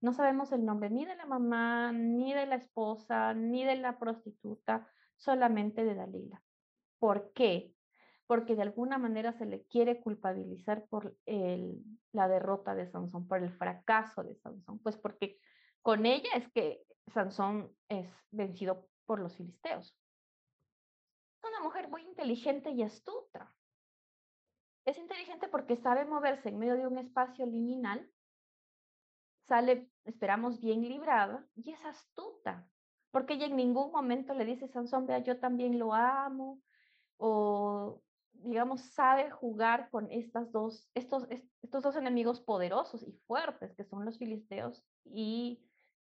[0.00, 3.98] No sabemos el nombre ni de la mamá, ni de la esposa, ni de la
[3.98, 6.42] prostituta, solamente de Dalila.
[6.98, 7.74] ¿Por qué?
[8.26, 11.16] Porque de alguna manera se le quiere culpabilizar por
[12.12, 14.78] la derrota de Sansón, por el fracaso de Sansón.
[14.80, 15.38] Pues porque
[15.82, 16.82] con ella es que
[17.12, 19.96] Sansón es vencido por los filisteos.
[21.48, 23.54] Una mujer muy inteligente y astuta.
[24.84, 28.08] Es inteligente porque sabe moverse en medio de un espacio liminal,
[29.46, 32.68] sale, esperamos, bien librada y es astuta
[33.16, 36.60] porque ella en ningún momento le dice, Sansón, vea, yo también lo amo,
[37.16, 38.02] o
[38.34, 41.26] digamos, sabe jugar con estas dos, estos,
[41.62, 45.64] estos dos enemigos poderosos y fuertes que son los filisteos y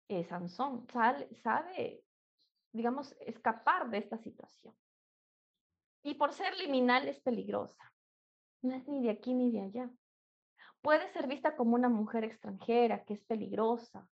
[0.08, 0.86] eh, Sansón.
[1.42, 2.04] Sabe,
[2.74, 4.76] digamos, escapar de esta situación.
[6.04, 7.92] Y por ser liminal es peligrosa.
[8.62, 9.90] No es ni de aquí ni de allá.
[10.82, 14.08] Puede ser vista como una mujer extranjera que es peligrosa,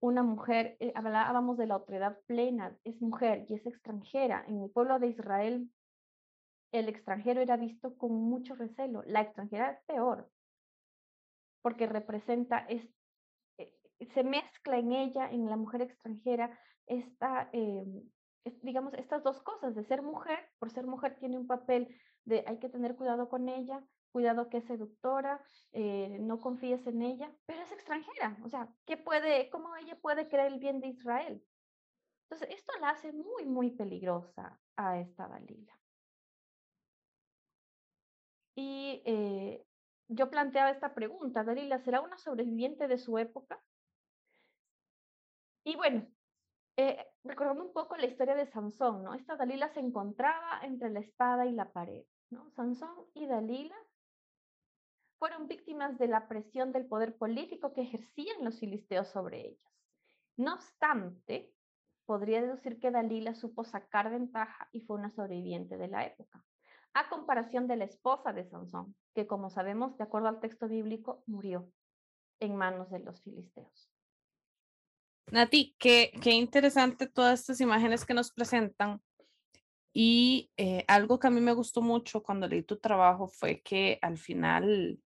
[0.00, 4.44] una mujer, eh, hablábamos de la otredad plena, es mujer y es extranjera.
[4.46, 5.70] En el pueblo de Israel,
[6.72, 9.02] el extranjero era visto con mucho recelo.
[9.06, 10.30] La extranjera es peor,
[11.62, 12.86] porque representa, es,
[13.58, 13.72] eh,
[14.14, 17.84] se mezcla en ella, en la mujer extranjera, esta, eh,
[18.62, 22.58] digamos, estas dos cosas, de ser mujer, por ser mujer tiene un papel de hay
[22.58, 27.62] que tener cuidado con ella, cuidado que es seductora, eh, no confíes en ella, pero
[27.62, 31.44] es extranjera, o sea, ¿qué puede, ¿cómo ella puede creer el bien de Israel?
[32.28, 35.78] Entonces, esto la hace muy, muy peligrosa a esta Dalila.
[38.56, 39.64] Y eh,
[40.08, 43.62] yo planteaba esta pregunta, Dalila, ¿será una sobreviviente de su época?
[45.62, 46.06] Y bueno,
[46.76, 49.14] eh, recordando un poco la historia de Sansón, ¿no?
[49.14, 52.50] Esta Dalila se encontraba entre la espada y la pared, ¿no?
[52.50, 53.76] Sansón y Dalila
[55.18, 59.72] fueron víctimas de la presión del poder político que ejercían los filisteos sobre ellas.
[60.36, 61.54] No obstante,
[62.04, 66.44] podría deducir que Dalila supo sacar ventaja y fue una sobreviviente de la época,
[66.92, 71.22] a comparación de la esposa de Sansón, que como sabemos, de acuerdo al texto bíblico,
[71.26, 71.70] murió
[72.40, 73.95] en manos de los filisteos.
[75.30, 79.00] Nati, qué, qué interesante todas estas imágenes que nos presentan.
[79.92, 83.98] Y eh, algo que a mí me gustó mucho cuando leí tu trabajo fue que
[84.02, 85.00] al final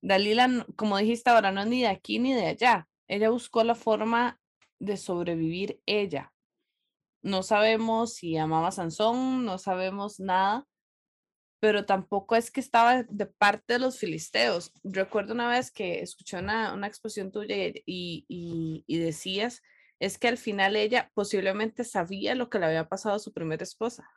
[0.00, 2.88] Dalila, como dijiste ahora, no es ni de aquí ni de allá.
[3.06, 4.40] Ella buscó la forma
[4.78, 6.32] de sobrevivir ella.
[7.22, 10.66] No sabemos si amaba a Sansón, no sabemos nada,
[11.60, 14.72] pero tampoco es que estaba de parte de los filisteos.
[14.84, 19.62] Recuerdo una vez que escuché una, una exposición tuya y, y, y decías,
[19.98, 23.64] es que al final ella posiblemente sabía lo que le había pasado a su primera
[23.64, 24.08] esposa.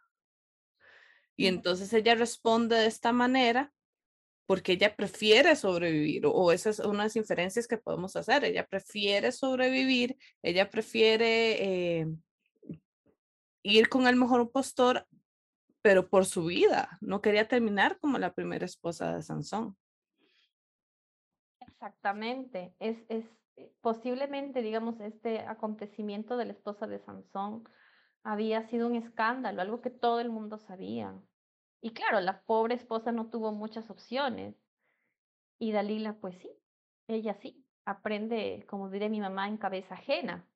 [1.35, 3.73] Y entonces ella responde de esta manera
[4.45, 10.17] porque ella prefiere sobrevivir, o esas son unas inferencias que podemos hacer, ella prefiere sobrevivir,
[10.43, 12.07] ella prefiere eh,
[13.63, 15.07] ir con el mejor postor,
[15.81, 19.75] pero por su vida, no quería terminar como la primera esposa de Sansón.
[21.59, 27.67] Exactamente, es, es eh, posiblemente, digamos, este acontecimiento de la esposa de Sansón
[28.23, 31.19] había sido un escándalo, algo que todo el mundo sabía.
[31.81, 34.55] Y claro, la pobre esposa no tuvo muchas opciones.
[35.57, 36.51] Y Dalila, pues sí,
[37.07, 40.47] ella sí, aprende, como diré mi mamá, en cabeza ajena.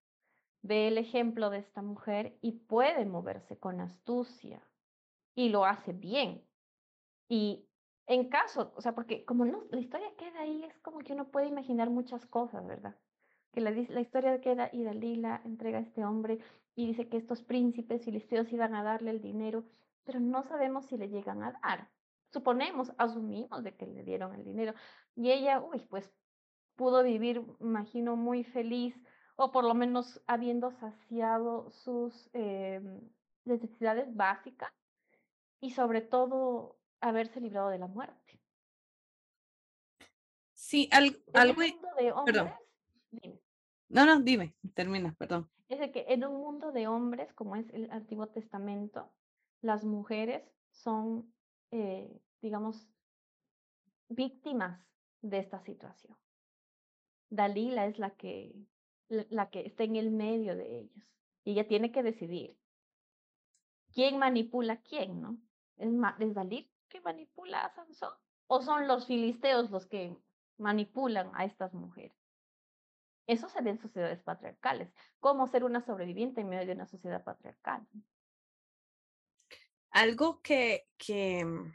[0.61, 4.63] Ve el ejemplo de esta mujer y puede moverse con astucia.
[5.35, 6.43] Y lo hace bien.
[7.27, 7.67] Y
[8.07, 11.29] en caso, o sea, porque como no, la historia queda ahí, es como que uno
[11.29, 12.95] puede imaginar muchas cosas, ¿verdad?
[13.51, 16.39] Que la, la historia queda y Dalila entrega a este hombre
[16.75, 19.65] y dice que estos príncipes filisteos iban a darle el dinero
[20.05, 21.89] pero no sabemos si le llegan a dar.
[22.31, 24.73] Suponemos, asumimos de que le dieron el dinero.
[25.15, 26.09] Y ella, uy, pues
[26.75, 28.95] pudo vivir, imagino, muy feliz,
[29.35, 32.81] o por lo menos habiendo saciado sus, eh,
[33.45, 34.71] necesidades básicas
[35.61, 38.39] y sobre todo haberse librado de la muerte.
[40.53, 41.61] Sí, al- En algo...
[41.61, 42.53] un mundo de hombres, perdón.
[43.11, 43.39] dime,
[43.89, 45.49] No, no, dime, termina, perdón.
[45.69, 49.11] es de que en un mundo de hombres, como es el Antiguo Testamento,
[49.61, 51.33] las mujeres son,
[51.71, 52.87] eh, digamos,
[54.09, 54.79] víctimas
[55.21, 56.17] de esta situación.
[57.29, 58.55] Dalila es la que,
[59.09, 61.03] la que está en el medio de ellos
[61.43, 62.57] y ella tiene que decidir
[63.95, 65.37] quién manipula a quién, ¿no?
[65.77, 68.13] ¿Es, es Dalila que manipula a Sansón
[68.47, 70.15] o son los filisteos los que
[70.57, 72.15] manipulan a estas mujeres?
[73.25, 74.93] Eso se ve en sociedades patriarcales.
[75.19, 77.87] ¿Cómo ser una sobreviviente en medio de una sociedad patriarcal?
[79.89, 81.73] Algo que, que, mm,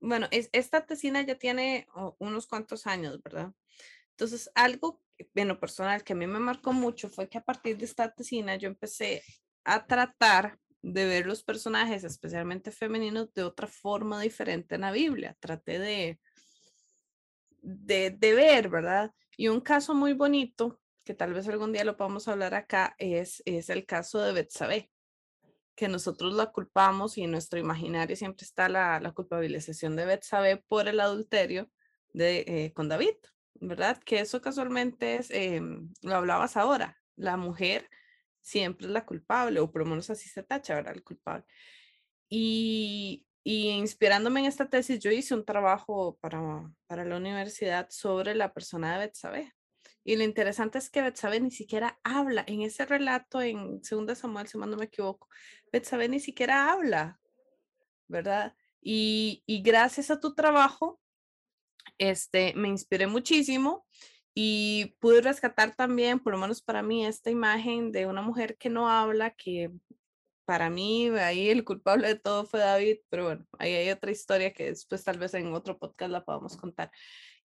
[0.00, 3.52] bueno, es, esta tesina ya tiene oh, unos cuantos años, ¿verdad?
[4.10, 7.44] Entonces, algo que, en lo personal que a mí me marcó mucho fue que a
[7.44, 9.22] partir de esta tesina yo empecé
[9.64, 15.34] a tratar de ver los personajes, especialmente femeninos, de otra forma diferente en la Biblia.
[15.40, 16.20] Traté de,
[17.62, 19.14] de, de ver, ¿verdad?
[19.38, 23.42] Y un caso muy bonito, que tal vez algún día lo podamos hablar acá, es,
[23.46, 24.90] es el caso de Betsabé
[25.74, 30.58] que nosotros la culpamos y en nuestro imaginario siempre está la, la culpabilización de Betsabé
[30.68, 31.68] por el adulterio
[32.12, 33.14] de, eh, con David,
[33.54, 33.98] ¿verdad?
[34.04, 37.88] Que eso casualmente es, em, lo hablabas ahora, la mujer
[38.44, 40.94] siempre es la culpable, o por lo menos así se tacha, ¿verdad?
[40.94, 41.44] El culpable.
[42.28, 48.52] Y, inspirándome en esta tesis, yo hice un trabajo para, para la universidad sobre la
[48.52, 49.52] persona de Betsabé.
[50.04, 54.46] Y lo interesante es que Betsabé ni siquiera habla en ese relato en 2 Samuel,
[54.46, 55.28] si no me equivoco.
[55.72, 57.18] Betsabé ni siquiera habla,
[58.08, 58.54] ¿verdad?
[58.82, 61.00] Y, y gracias a tu trabajo,
[61.96, 63.86] este, me inspiré muchísimo
[64.34, 68.68] y pude rescatar también, por lo menos para mí, esta imagen de una mujer que
[68.68, 69.70] no habla, que
[70.44, 74.52] para mí ahí el culpable de todo fue David, pero bueno, ahí hay otra historia
[74.52, 76.90] que después tal vez en otro podcast la podamos contar.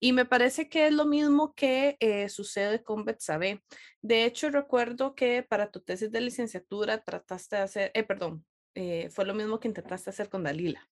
[0.01, 3.63] Y me parece que es lo mismo que eh, sucede con Betsabé.
[4.01, 9.09] De hecho, recuerdo que para tu tesis de licenciatura trataste de hacer, eh, perdón, eh,
[9.11, 10.89] fue lo mismo que intentaste hacer con Dalila.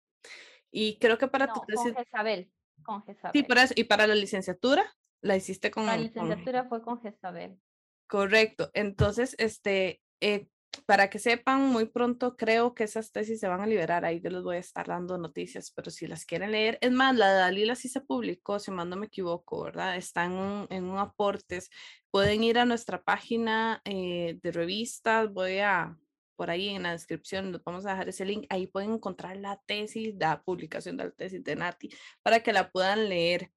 [0.71, 2.51] Y creo que para tu No, con tesis, Jezabel,
[2.83, 3.45] con sí, Jezabel.
[3.45, 7.59] para eso, y para la licenciatura la hiciste con, La con- licenciatura fue con Jezabel.
[8.07, 8.69] Correcto.
[8.73, 10.47] Entonces, este, eh,
[10.85, 14.05] para que sepan, muy pronto creo que esas tesis se van a liberar.
[14.05, 17.15] Ahí yo les voy a estar dando noticias, pero si las quieren leer, es más,
[17.15, 19.97] la de Dalila sí se publicó, si no me equivoco, ¿verdad?
[19.97, 21.69] Está en en un aportes.
[22.11, 25.97] Pueden ir a nuestra página eh, de revistas, voy a,
[26.35, 28.45] por ahí en la descripción, les vamos a dejar ese link.
[28.49, 31.89] Ahí pueden encontrar la tesis, la publicación de la tesis de Nati,
[32.21, 33.51] para que la puedan leer.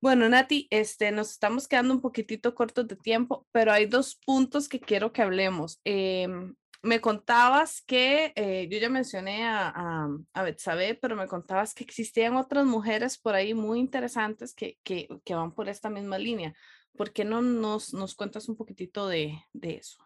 [0.00, 4.68] Bueno, Nati, este, nos estamos quedando un poquitito cortos de tiempo, pero hay dos puntos
[4.68, 5.80] que quiero que hablemos.
[5.84, 11.74] Em, me contabas que, eh, yo ya mencioné a, a, a Betsabé, pero me contabas
[11.74, 16.16] que existían otras mujeres por ahí muy interesantes que, que, que van por esta misma
[16.16, 16.54] línea.
[16.96, 20.02] ¿Por qué no nos, nos cuentas un poquitito de, de eso?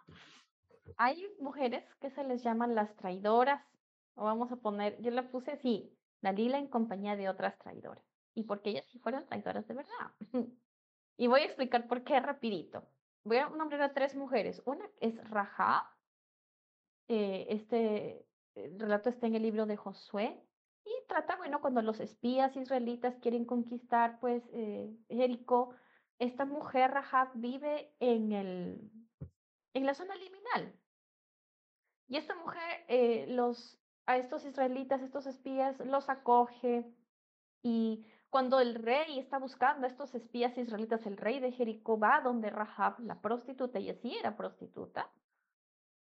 [0.96, 3.62] Hay mujeres que se les llaman las traidoras,
[4.16, 8.04] o vamos a poner, yo la puse así, Dalila en compañía de otras traidoras,
[8.34, 10.12] y porque ellas sí fueron traidoras de verdad.
[11.16, 12.82] Y voy a explicar por qué rapidito.
[13.22, 14.60] Voy a nombrar a tres mujeres.
[14.64, 15.84] Una es Rahab,
[17.06, 20.44] eh, este eh, relato está en el libro de Josué,
[20.84, 25.74] y trata, bueno, cuando los espías israelitas quieren conquistar, pues, eh, Jericó,
[26.18, 28.90] esta mujer Rahab vive en el,
[29.72, 30.78] en la zona liminal.
[32.06, 36.84] Y esta mujer, eh, los, a estos israelitas, estos espías, los acoge.
[37.62, 42.20] Y cuando el rey está buscando a estos espías israelitas, el rey de Jericó va
[42.20, 45.08] donde Rahab, la prostituta, ella sí era prostituta.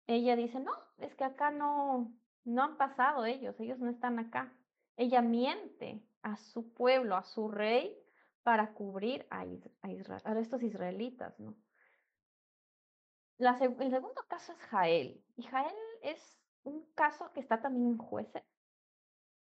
[0.08, 2.12] Ella dice, no, es que acá no,
[2.44, 4.52] no han pasado ellos, ellos no están acá.
[4.98, 7.96] Ella miente a su pueblo, a su rey,
[8.42, 11.56] para cubrir a, Is- a, estos israelitas, ¿no?
[13.38, 15.24] El segundo caso es Jael.
[15.38, 16.20] Y Jael es
[16.64, 18.44] un caso que está también en jueces,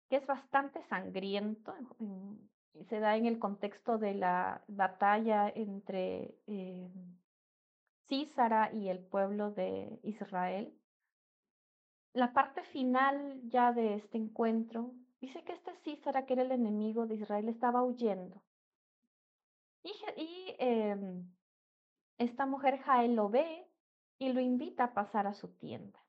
[0.10, 1.74] que es bastante sangriento.
[1.78, 6.90] en- en- y se da en el contexto de la batalla entre eh,
[8.08, 10.78] Císara y el pueblo de Israel.
[12.14, 17.08] La parte final ya de este encuentro dice que este Císara, que era el enemigo
[17.08, 18.42] de Israel, estaba huyendo.
[19.84, 21.26] Y, em,
[22.18, 23.68] esta mujer Jael lo ve
[24.20, 26.00] y lo invita a pasar a su tienda.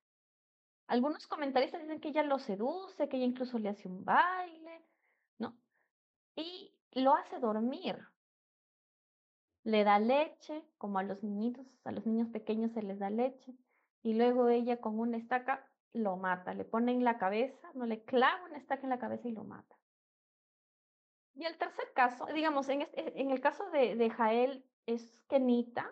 [0.89, 4.62] Algunos comentaristas dicen que ella lo seduce, que ella incluso le hace un baile.
[6.37, 7.99] Y lo hace dormir.
[9.65, 13.55] Le da leche, como a los niñitos, a los niños pequeños se les da leche,
[14.03, 18.03] y luego ella con una estaca lo mata, le pone en la cabeza, no le
[18.03, 19.77] clava una estaca en la cabeza y lo mata.
[21.35, 25.91] Y el tercer caso, digamos, en, este, en el caso de, de Jael es kenita,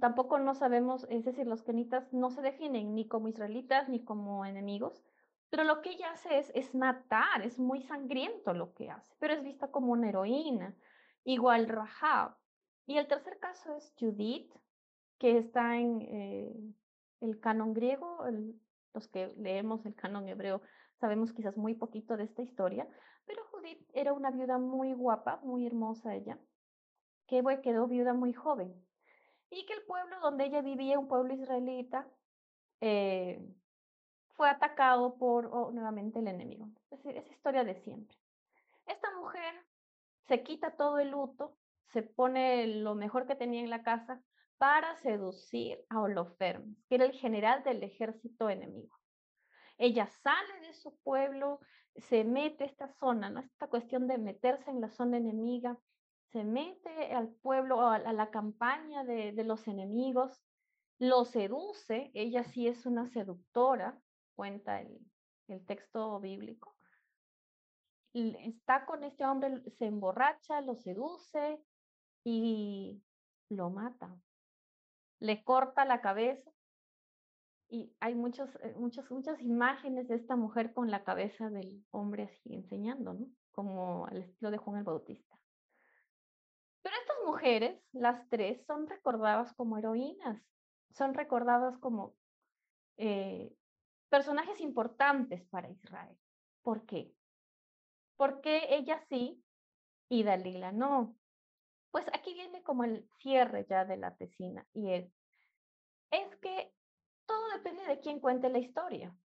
[0.00, 4.44] tampoco no sabemos, es decir, los kenitas no se definen ni como israelitas ni como
[4.44, 5.02] enemigos,
[5.52, 9.34] pero lo que ella hace es, es matar, es muy sangriento lo que hace, pero
[9.34, 10.74] es vista como una heroína,
[11.24, 12.38] igual Rahab.
[12.86, 14.50] Y el tercer caso es Judith,
[15.18, 16.56] que está en eh,
[17.20, 18.24] el canon griego,
[18.94, 20.62] los que leemos el canon hebreo
[20.94, 22.88] sabemos quizás muy poquito de esta historia,
[23.26, 26.38] pero Judith era una viuda muy guapa, muy hermosa ella,
[27.26, 28.74] que quedó viuda muy joven.
[29.50, 32.08] Y que el pueblo donde ella vivía, un pueblo israelita,
[32.80, 33.46] eh,
[34.34, 36.68] fue atacado por oh, nuevamente el enemigo.
[36.90, 38.16] Es decir, es historia de siempre.
[38.86, 39.54] Esta mujer
[40.26, 41.56] se quita todo el luto,
[41.92, 44.22] se pone lo mejor que tenía en la casa
[44.58, 48.96] para seducir a Holofernes, que era el general del ejército enemigo.
[49.76, 51.60] Ella sale de su pueblo,
[51.96, 53.40] se mete a esta zona, ¿no?
[53.40, 55.78] Esta cuestión de meterse en la zona enemiga,
[56.30, 60.40] se mete al pueblo, a, la campaña de, los enemigos,
[60.98, 64.00] lo seduce, ella sí es una seductora,
[64.34, 65.00] cuenta el,
[65.66, 66.74] texto bíblico.
[68.14, 71.62] Está con este hombre, se emborracha, lo seduce
[72.24, 73.02] y
[73.50, 74.16] lo mata.
[75.18, 76.50] Le corta la cabeza
[77.68, 82.24] y hay muchos, eh, muchas, muchas imágenes de esta mujer con la cabeza del hombre
[82.24, 83.26] así enseñando, ¿no?
[83.50, 85.38] Como al estilo de Juan el Bautista.
[86.82, 90.42] Pero estas mujeres, las tres, son recordadas como heroínas,
[90.90, 92.14] son recordadas como
[92.98, 93.56] eh,
[94.12, 96.14] personajes importantes para Israel.
[96.60, 97.14] ¿Por qué?
[98.18, 99.42] Porque ella sí
[100.10, 101.16] y Dalila no.
[101.90, 105.10] Pues aquí viene como el cierre ya de la tesina y es,
[106.10, 106.74] es que
[107.24, 109.16] todo depende de quién cuente la historia.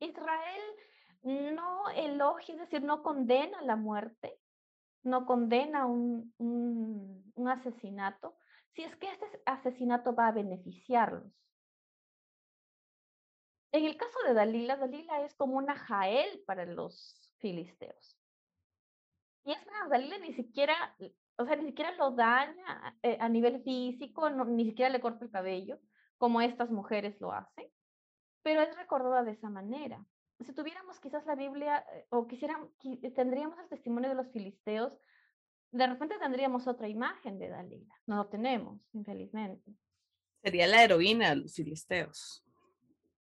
[0.00, 0.62] Israel
[1.22, 4.38] no elogia, es decir, no condena la muerte,
[5.02, 8.36] no condena un, un, asesinato,
[8.74, 11.32] si es que este asesinato va a beneficiarlos.
[13.72, 18.18] En el caso de Dalila, Dalila es como una Jael para los filisteos.
[19.44, 20.96] Y es más, Dalila ni siquiera,
[21.36, 25.30] o sea, ni siquiera lo daña eh, a nivel físico, ni siquiera le corta el
[25.30, 25.78] cabello,
[26.18, 27.66] como estas mujeres lo hacen,
[28.42, 30.04] pero es recordada de esa manera.
[30.40, 32.70] Si tuviéramos quizás la Biblia eh, o quisiéramos,
[33.14, 34.92] tendríamos el testimonio de los filisteos,
[35.72, 37.94] de repente tendríamos otra imagen de Dalila.
[38.06, 39.72] No lo tenemos, infelizmente.
[40.42, 42.44] Sería la heroína de los filisteos.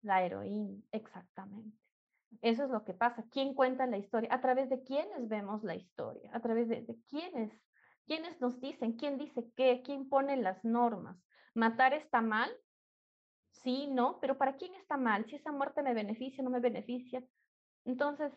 [0.06, 1.76] La heroína, exactamente.
[2.44, 3.26] Eso es lo que pasa.
[3.32, 4.30] ¿Quién cuenta la historia?
[4.32, 7.52] A través de quiénes vemos la historia, a través de, quiénes,
[8.06, 11.18] quiénes nos dicen, quién dice qué, quién pone las normas.
[11.56, 12.52] Matar está mal,
[13.50, 15.26] sí, no, pero ¿para quién está mal?
[15.26, 17.24] Si esa muerte me beneficia, no me beneficia.
[17.84, 18.32] Entonces,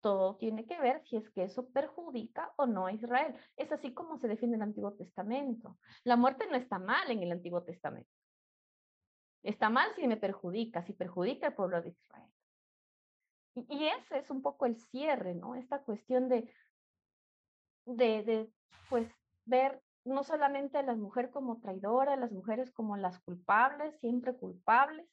[0.00, 3.34] todo tiene que ver si es que eso perjudica o no a Israel.
[3.56, 5.78] Es así como se defiende el Antiguo Testamento.
[6.04, 8.17] La muerte no está mal en el Antiguo Testamento.
[9.48, 12.30] Está mal si me perjudica, si perjudica al pueblo de Israel.
[13.54, 15.54] Y, ese es un poco el cierre, ¿no?
[15.54, 16.52] Esta cuestión de,
[17.86, 18.52] de, de
[18.90, 19.10] pues,
[19.46, 25.08] ver no solamente a las mujeres como traidoras, las mujeres como las culpables, siempre culpables,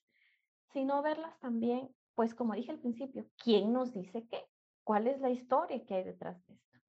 [0.73, 4.43] sino verlas también, pues como dije al principio, ¿quién nos dice qué?
[4.83, 6.79] ¿Cuál es la historia que hay detrás de esto?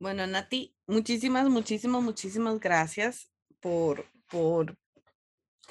[0.00, 3.30] Bueno, Nati, muchísimas, muchísimas, muchísimas gracias
[3.60, 4.76] por, por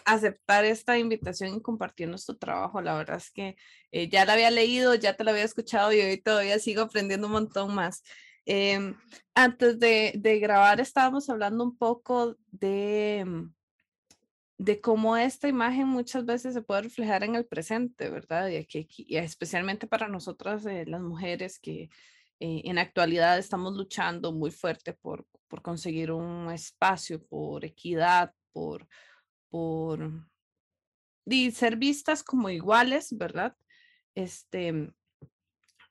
[0.05, 2.81] aceptar esta invitación y compartir nuestro trabajo.
[2.81, 3.55] La verdad es que
[3.91, 7.27] eh, ya la había leído, ya te la había escuchado y hoy todavía sigo aprendiendo
[7.27, 8.03] un montón más.
[8.45, 8.95] Em,
[9.35, 13.53] antes de, grabar estábamos hablando un poco de, mm,
[14.57, 18.47] de cómo esta imagen muchas veces se puede reflejar en el presente, ¿verdad?
[18.49, 21.89] Y, aquí, especialmente para nosotras, eh, las mujeres que
[22.39, 28.87] eh, en actualidad estamos luchando muy fuerte por, por conseguir un espacio, por equidad, por,
[29.49, 30.27] por
[31.25, 33.55] y ser vistas como iguales, ¿verdad?
[34.15, 34.93] Este,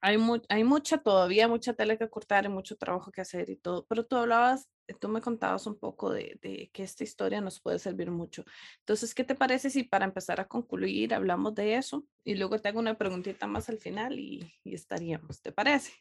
[0.00, 0.16] hay,
[0.48, 4.06] hay mucha todavía, mucha tela que cortar y mucho trabajo que hacer y todo, pero
[4.06, 4.68] tú hablabas,
[5.00, 8.44] tú me contabas un poco de, de, que esta historia nos puede servir mucho.
[8.80, 12.68] Entonces, ¿qué te parece si para empezar a concluir hablamos de eso y luego te
[12.68, 15.92] hago una preguntita más al final y, y estaríamos, ¿te parece?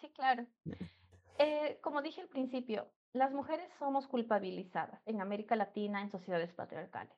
[0.00, 0.46] Sí, claro.
[1.38, 7.16] Eh, como dije al principio, las mujeres somos culpabilizadas en América Latina en sociedades patriarcales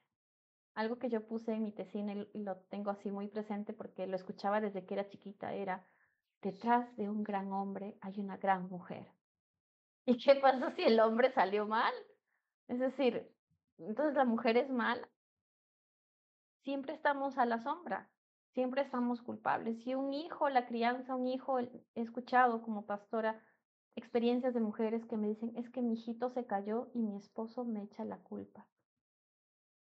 [0.75, 4.17] algo que yo puse en mi tesina y lo tengo así muy presente porque lo
[4.17, 5.87] escuchaba desde que era chiquita, era,
[6.41, 9.07] detrás de un gran hombre hay una gran mujer.
[10.07, 11.93] ¿Y qué pasa si el hombre salió mal?
[12.69, 13.31] Es decir,
[13.79, 15.09] entonces la mujer es mala.
[16.63, 18.09] siempre estamos a la sombra,
[18.55, 19.83] siempre estamos culpables.
[19.83, 23.43] Si un hijo, la crianza, un hijo, he escuchado como pastora
[23.97, 27.65] experiencias de mujeres que me dicen, es que mi hijito se cayó y mi esposo
[27.65, 28.67] me echa la culpa.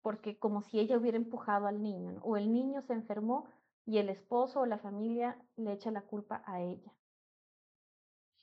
[0.02, 3.48] Porque como si ella hubiera empujado al niño, o el niño se enfermó
[3.86, 6.94] y el esposo o la familia le echa la culpa a ella.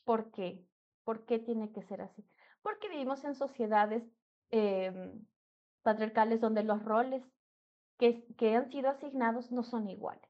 [0.04, 0.66] ¿Por qué?
[1.04, 2.24] ¿Por qué tiene que ser así?
[2.62, 4.02] Porque vivimos en sociedades
[4.50, 5.26] em,
[5.82, 7.22] patriarcales donde los roles
[7.98, 10.29] que, que han sido asignados no son iguales.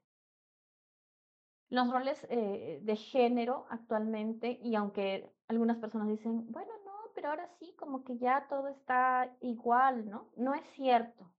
[1.71, 7.47] Los roles eh, de género actualmente, y aunque algunas personas dicen, bueno, no, pero ahora
[7.59, 10.29] sí, como que ya todo está igual, ¿no?
[10.35, 11.31] No es cierto,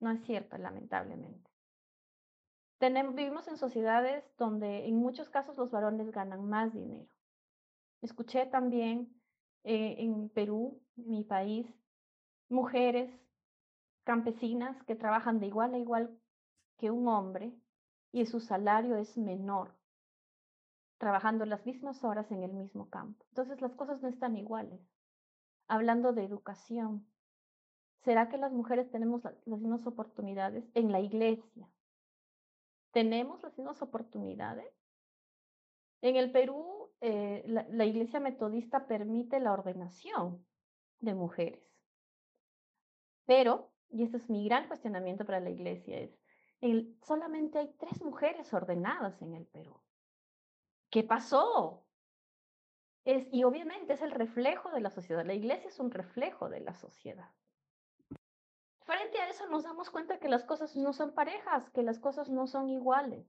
[0.00, 1.50] no es cierto, lamentablemente.
[2.78, 7.12] Tenemos, vivimos en sociedades donde en muchos casos los varones ganan más dinero.
[8.00, 9.14] Escuché también
[9.64, 11.66] eh, en Perú, mi país,
[12.48, 13.10] mujeres
[14.04, 16.18] campesinas que trabajan de igual a igual
[16.78, 17.52] que un hombre
[18.14, 19.74] y su salario es menor,
[20.98, 23.24] trabajando las mismas horas en el mismo campo.
[23.30, 24.80] Entonces las cosas no están iguales.
[25.66, 27.04] Hablando de educación,
[28.04, 31.68] ¿será que las mujeres tenemos las mismas oportunidades en la iglesia?
[32.92, 34.72] ¿Tenemos las mismas oportunidades?
[36.00, 40.46] En el Perú, eh, la iglesia metodista permite la ordenación
[41.00, 41.68] de mujeres,
[43.26, 46.23] pero y este es mi gran cuestionamiento para la iglesia, es,
[47.02, 49.80] solamente hay tres mujeres ordenadas en el Perú.
[50.90, 51.84] ¿Qué pasó?
[53.04, 55.26] Y obviamente es el reflejo de la sociedad.
[55.26, 57.30] La iglesia es un reflejo de la sociedad.
[58.84, 62.28] Frente a eso nos damos cuenta que las cosas no son parejas, que las cosas
[62.28, 63.26] no son iguales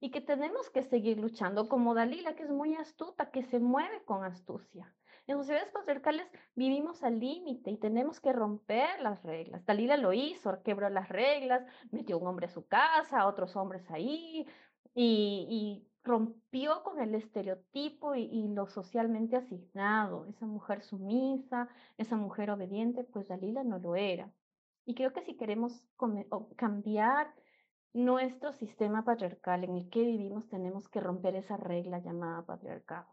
[0.00, 4.04] y que tenemos que seguir luchando como Dalila, que es muy astuta, que se mueve
[4.04, 4.94] con astucia.
[5.28, 6.26] En sociedades patriarcales
[6.56, 9.62] vivimos al límite y tenemos que romper las reglas.
[9.66, 14.46] Dalila lo hizo, quebró las reglas, metió un hombre a su casa, otros hombres ahí,
[14.94, 20.24] y, rompió con el estereotipo y, lo socialmente asignado.
[20.26, 21.68] Esa mujer sumisa,
[21.98, 24.32] esa mujer obediente, pues Dalila no lo era.
[24.86, 25.84] Y creo que si queremos
[26.56, 27.34] cambiar
[27.92, 33.12] nuestro sistema patriarcal en el que vivimos, tenemos que romper esa regla llamada patriarcado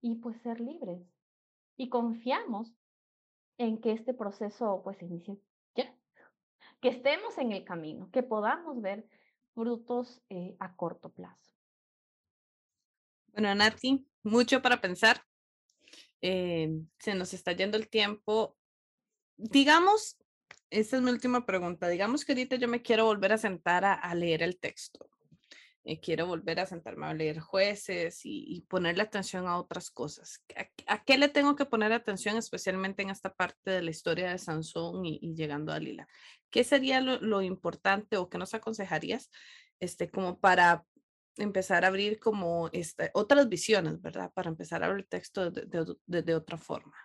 [0.00, 1.02] y pues ser libres
[1.78, 2.74] y confiamos
[3.56, 5.38] en que este proceso pues inicie
[5.74, 5.96] ya,
[6.80, 9.08] que estemos en el camino, que podamos ver
[9.54, 11.54] frutos eh, a corto plazo.
[13.32, 15.22] Bueno, Nati, mucho para pensar.
[16.20, 16.68] Eh,
[16.98, 18.56] se nos está yendo el tiempo.
[19.36, 20.18] Digamos,
[20.70, 21.88] esta es mi última pregunta.
[21.88, 25.08] Digamos que ahorita yo me quiero volver a sentar a leer el texto.
[25.88, 30.44] Eh, quiero volver a sentarme a leer jueces y, ponerle atención a otras cosas.
[30.86, 34.36] ¿A, qué le tengo que poner atención especialmente en esta parte de la historia de
[34.36, 36.06] Sansón y, llegando a Lila?
[36.50, 39.30] ¿Qué sería lo, importante o qué nos aconsejarías
[39.80, 40.84] este, como para
[41.38, 44.30] empezar a abrir como este, otras visiones, ¿verdad?
[44.34, 46.98] Para empezar a abrir el texto de, otra forma.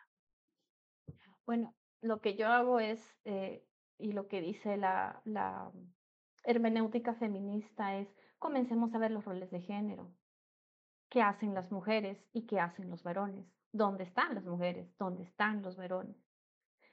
[1.45, 3.65] Bueno, lo que yo hago es, eh,
[3.97, 5.71] y lo que dice la, la
[6.43, 8.09] hermenéutica feminista es,
[8.43, 10.11] comencemos a ver los roles de género.
[11.09, 13.47] ¿Qué hacen las mujeres y qué hacen los varones?
[13.71, 14.93] ¿Dónde están las mujeres?
[14.97, 16.17] ¿Dónde están los varones?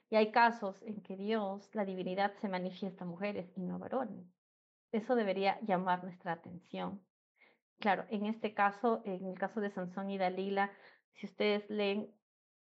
[0.09, 3.79] Y hay casos en que Dios, la divinidad, se manifiesta a mujeres y no a
[3.79, 4.25] varones.
[4.93, 7.01] Eso debería llamar nuestra atención.
[7.79, 10.71] Claro, en este caso, en el caso de Sansón y Dalila,
[11.15, 12.15] si ustedes leen,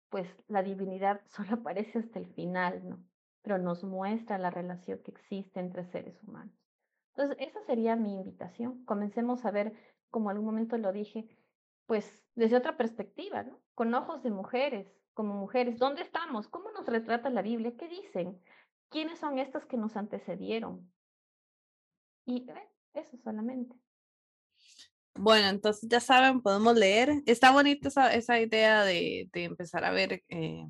[0.08, 3.04] pues la divinidad solo aparece hasta el final, ¿no?
[3.42, 6.59] Pero nos muestra la relación que existe entre seres humanos.
[7.20, 8.86] Entonces, esa sería mi invitación.
[8.86, 9.74] Comencemos a ver,
[10.09, 11.28] como algún momento lo dije,
[11.86, 13.59] pues desde otra perspectiva, ¿no?
[13.76, 15.78] Con ojos de mujeres, como mujeres.
[15.80, 16.47] ¿Dónde estamos?
[16.47, 17.74] ¿Cómo nos retrata la Biblia?
[17.78, 18.41] ¿Qué dicen?
[18.88, 20.89] ¿Quiénes son estas que nos antecedieron?
[22.26, 23.76] Y eh, eso solamente.
[25.15, 27.22] Bueno, entonces ya saben, podemos leer.
[27.26, 30.70] Está bonita esa, idea de, de, empezar a ver eh,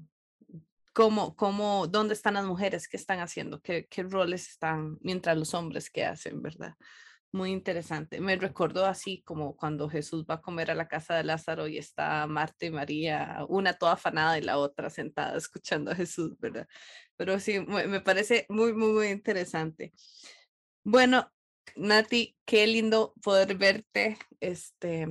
[0.99, 5.89] cómo, cómo, dónde están las mujeres, qué están haciendo, qué, roles están, mientras los hombres
[5.89, 6.75] qué hacen, ¿verdad?
[7.31, 8.19] Muy interesante.
[8.19, 11.77] Me recordó así como cuando Jesús va a comer a la casa de Lázaro y
[11.77, 16.67] está Marta y María, una toda afanada y la otra sentada escuchando a Jesús, ¿verdad?
[17.15, 19.93] Pero sí, me parece muy, muy, muy interesante.
[20.83, 21.31] Bueno,
[21.77, 24.17] Nati, qué lindo poder verte.
[24.41, 25.07] Este,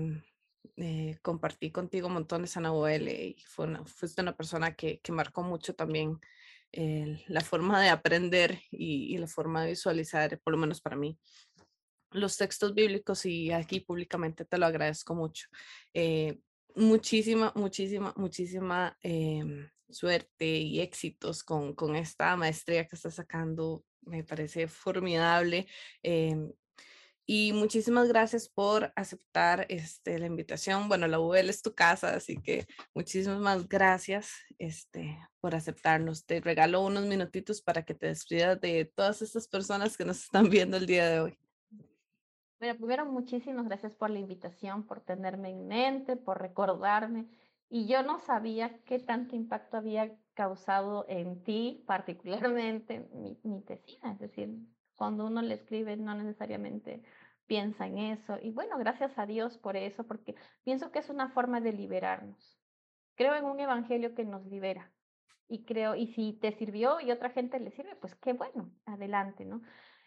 [0.81, 5.43] eh, compartí contigo montones en AOL y fue una, fuiste una persona que, que marcó
[5.43, 6.21] mucho también
[6.73, 11.19] eh, la forma de aprender y, la forma de visualizar, por lo menos para mí,
[12.11, 15.49] los textos bíblicos y aquí públicamente te lo agradezco mucho.
[15.95, 16.39] Eh,
[16.75, 23.85] muchísima, muchísima, muchísima em, suerte y éxitos con, con esta maestría que estás sacando.
[24.03, 25.67] me parece formidable.
[26.03, 26.53] Em,
[27.31, 30.89] y muchísimas gracias por aceptar este, la invitación.
[30.89, 36.25] Bueno, la UL es tu casa, así que muchísimas gracias este, por aceptarnos.
[36.25, 40.49] Te regalo unos minutitos para que te despidas de todas estas personas que nos están
[40.49, 41.39] viendo el día de hoy.
[42.61, 47.29] Bueno, primero, muchísimas gracias por la invitación, por tenerme en mente, por recordarme.
[47.69, 54.13] Y yo no sabía qué tanto impacto había causado en ti, particularmente mi, mi tesina.
[54.13, 54.49] Es decir,
[54.99, 57.03] cuando uno le escribe no necesariamente
[57.49, 58.39] piensa en eso.
[58.41, 62.61] Y bueno, gracias a Dios por eso, porque pienso que es una forma de liberarnos.
[63.17, 64.93] Creo en un evangelio que nos libera.
[65.49, 69.45] Y creo, y si te sirvió y otra gente le sirve, pues qué bueno, adelante,
[69.47, 69.63] ¿no?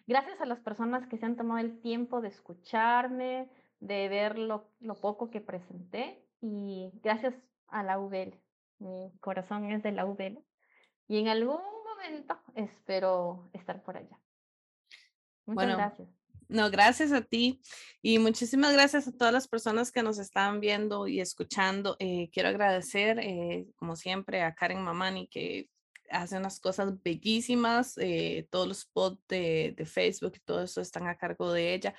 [0.07, 4.69] Gracias a las personas que se han tomado el tiempo de escucharme, de ver lo,
[4.79, 7.33] lo poco que presenté y gracias
[7.67, 8.39] a la UBL.
[8.77, 10.39] Mi corazón es de la UBL.
[11.07, 14.19] Y en algún momento espero estar por allá.
[15.45, 16.20] Muchas bueno, gracias.
[16.51, 17.61] No, gracias a ti
[18.01, 21.95] y muchísimas gracias a todas las personas que nos están viendo y escuchando.
[21.97, 25.69] Eh, quiero agradecer, eh, como siempre, a Karen Mamani que
[26.09, 27.97] hace unas cosas bellísimas.
[27.99, 28.91] Eh, todos los
[29.29, 31.95] de, de, Facebook y todo eso están a cargo de ella.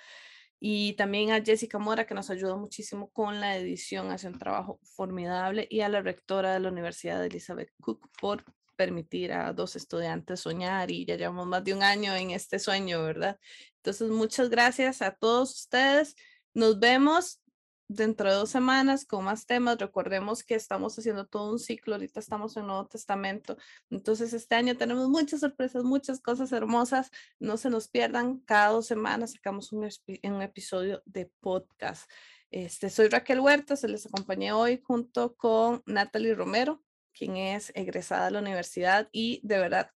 [0.61, 4.81] Y también a Jessica Mora, que nos ayudó muchísimo con la edición, hace un trabajo
[4.83, 5.67] formidable.
[5.71, 8.45] Y a la rectora de la Universidad de Elizabeth Cook por
[8.77, 13.03] permitir a dos estudiantes soñar y ya llevamos más de un año en este sueño,
[13.03, 13.39] ¿verdad?
[13.77, 16.17] Entonces, muchas gracias a todos ustedes.
[16.55, 17.41] Nos vemos
[17.89, 19.79] dentro de dos semanas con más temas.
[19.79, 23.57] Recordemos que estamos haciendo todo un ciclo, ahorita estamos en Nuevo Testamento.
[23.91, 27.11] Entonces, este año tenemos muchas sorpresas, muchas cosas hermosas.
[27.39, 29.89] No se nos pierdan, cada dos semanas sacamos un,
[30.23, 32.11] un episodio de podcast.
[32.51, 36.83] Este, soy Raquel Huerta, se les acompañé hoy junto con Natalie Romero
[37.17, 39.91] quien es egresada de la universidad y de verdad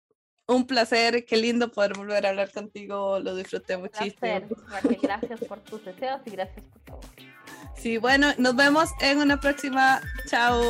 [0.48, 4.20] un placer, qué lindo poder volver a hablar contigo, lo disfruté muchísimo.
[4.20, 7.00] Placer, gracias por tus deseos y gracias por todo.
[7.76, 10.02] Sí, bueno, nos vemos en una próxima.
[10.28, 10.62] Chao.